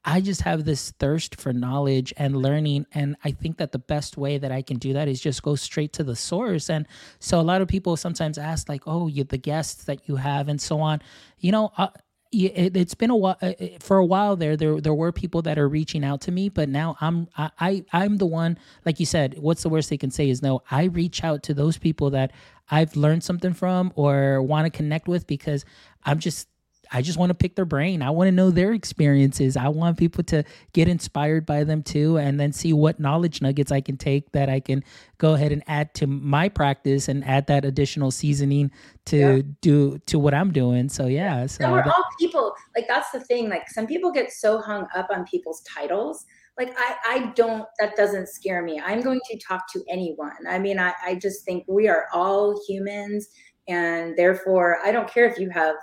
[0.04, 2.86] I just have this thirst for knowledge and learning.
[2.92, 5.54] And I think that the best way that I can do that is just go
[5.54, 6.70] straight to the source.
[6.70, 6.86] And
[7.18, 10.48] so a lot of people sometimes ask, like, oh, you, the guests that you have
[10.48, 11.02] and so on.
[11.40, 11.88] You know, uh,
[12.30, 15.42] it, has been a while uh, uh, for a while there there there were people
[15.42, 19.00] that are reaching out to me but now i'm I, I i'm the one like
[19.00, 21.78] you said what's the worst they can say is no i reach out to those
[21.78, 22.32] people that
[22.70, 25.64] i've learned something from or want to connect with because
[26.04, 26.48] i'm just
[26.90, 28.02] I just want to pick their brain.
[28.02, 29.56] I want to know their experiences.
[29.56, 33.70] I want people to get inspired by them too, and then see what knowledge nuggets
[33.70, 34.82] I can take that I can
[35.18, 38.70] go ahead and add to my practice and add that additional seasoning
[39.06, 39.42] to yeah.
[39.60, 40.88] do to what I'm doing.
[40.88, 42.54] So yeah, so and we're that, all people.
[42.76, 43.48] Like that's the thing.
[43.48, 46.24] Like some people get so hung up on people's titles.
[46.58, 47.64] Like I, I don't.
[47.78, 48.80] That doesn't scare me.
[48.84, 50.46] I'm going to talk to anyone.
[50.48, 53.28] I mean, I, I just think we are all humans,
[53.68, 55.76] and therefore, I don't care if you have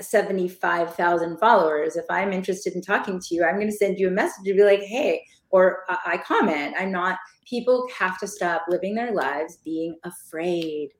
[0.00, 1.96] 75,000 followers.
[1.96, 4.54] If I'm interested in talking to you, I'm going to send you a message to
[4.54, 6.74] be like, hey, or I comment.
[6.78, 7.18] I'm not,
[7.48, 10.90] people have to stop living their lives being afraid.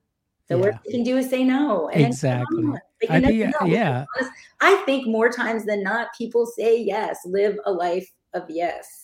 [0.49, 0.61] The yeah.
[0.61, 1.89] worst they can do is say no.
[1.89, 2.65] And exactly.
[3.11, 3.67] I think, no.
[3.67, 4.05] yeah.
[4.61, 9.04] I think more times than not, people say yes, live a life of yes.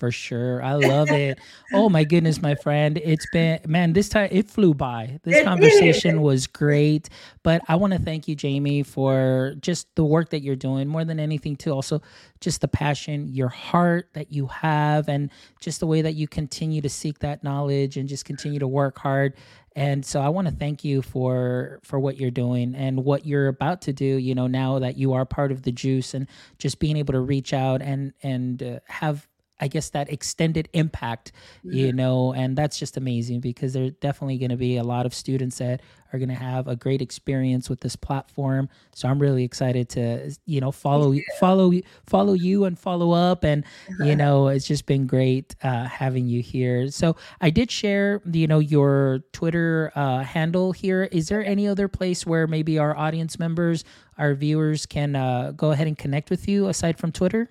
[0.00, 0.62] For sure.
[0.62, 1.38] I love it.
[1.74, 2.96] oh my goodness, my friend.
[2.96, 5.20] It's been man, this time it flew by.
[5.24, 7.10] This conversation was great.
[7.42, 11.04] But I want to thank you, Jamie, for just the work that you're doing, more
[11.04, 11.72] than anything, too.
[11.72, 12.00] Also,
[12.40, 15.28] just the passion, your heart that you have, and
[15.60, 18.98] just the way that you continue to seek that knowledge and just continue to work
[18.98, 19.34] hard.
[19.76, 23.48] And so I want to thank you for for what you're doing and what you're
[23.48, 26.26] about to do, you know, now that you are part of the juice and
[26.58, 29.28] just being able to reach out and and uh, have
[29.60, 31.76] I guess that extended impact, mm-hmm.
[31.76, 35.14] you know, and that's just amazing because there's definitely going to be a lot of
[35.14, 35.80] students that
[36.12, 38.68] are going to have a great experience with this platform.
[38.94, 41.72] So I'm really excited to, you know, follow follow
[42.06, 44.14] follow you and follow up, and you uh-huh.
[44.14, 46.90] know, it's just been great uh, having you here.
[46.90, 51.04] So I did share, you know, your Twitter uh, handle here.
[51.12, 53.84] Is there any other place where maybe our audience members,
[54.18, 57.50] our viewers, can uh, go ahead and connect with you aside from Twitter?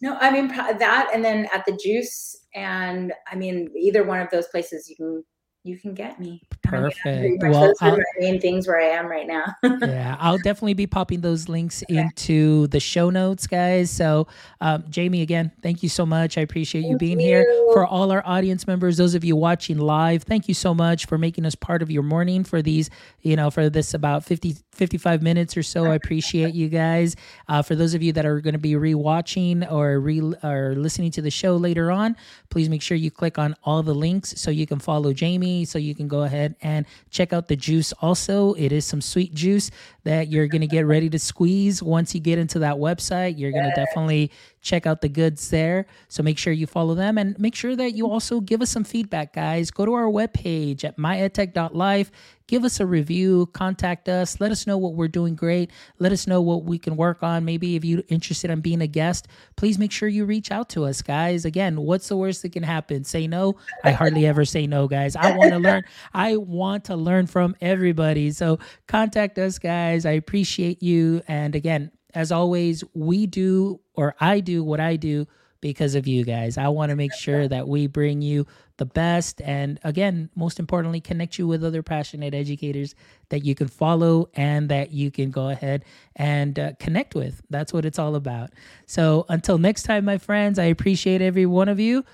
[0.00, 4.30] No, I mean that, and then at the juice, and I mean either one of
[4.30, 5.24] those places you can
[5.68, 6.42] you can get me.
[6.62, 7.42] Perfect.
[7.42, 9.54] Well, those are my main things where I am right now.
[9.62, 12.00] yeah, I'll definitely be popping those links okay.
[12.00, 13.90] into the show notes, guys.
[13.90, 14.26] So,
[14.60, 16.38] um, Jamie, again, thank you so much.
[16.38, 17.26] I appreciate thank you being you.
[17.26, 17.44] here.
[17.72, 21.18] For all our audience members, those of you watching live, thank you so much for
[21.18, 22.90] making us part of your morning for these,
[23.22, 25.84] you know, for this about 50, 55 minutes or so.
[25.84, 27.16] I appreciate you guys.
[27.48, 31.10] Uh, for those of you that are going to be rewatching or re or listening
[31.12, 32.16] to the show later on,
[32.48, 35.78] please make sure you click on all the links so you can follow Jamie so
[35.78, 38.54] you can go ahead and check out the juice also.
[38.54, 39.70] It is some sweet juice
[40.04, 43.38] that you're going to get ready to squeeze once you get into that website.
[43.38, 44.30] You're going to definitely
[44.60, 45.86] check out the goods there.
[46.08, 48.84] So make sure you follow them and make sure that you also give us some
[48.84, 49.70] feedback, guys.
[49.70, 52.10] Go to our webpage at myedtech.life.
[52.48, 55.70] Give us a review, contact us, let us know what we're doing great.
[55.98, 57.44] Let us know what we can work on.
[57.44, 60.86] Maybe if you're interested in being a guest, please make sure you reach out to
[60.86, 61.44] us, guys.
[61.44, 63.04] Again, what's the worst that can happen?
[63.04, 63.56] Say no.
[63.84, 65.14] I hardly ever say no, guys.
[65.14, 65.84] I want to learn.
[66.14, 68.30] I want to learn from everybody.
[68.30, 70.06] So contact us, guys.
[70.06, 71.20] I appreciate you.
[71.28, 75.28] And again, as always, we do or I do what I do
[75.60, 76.58] because of you guys.
[76.58, 78.44] I want to make sure that we bring you
[78.76, 82.96] the best and again, most importantly, connect you with other passionate educators
[83.28, 85.84] that you can follow and that you can go ahead
[86.16, 87.40] and uh, connect with.
[87.50, 88.50] That's what it's all about.
[88.86, 92.04] So, until next time, my friends, I appreciate every one of you.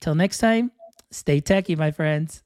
[0.00, 0.72] Till next time,
[1.12, 2.42] stay techy, my friends.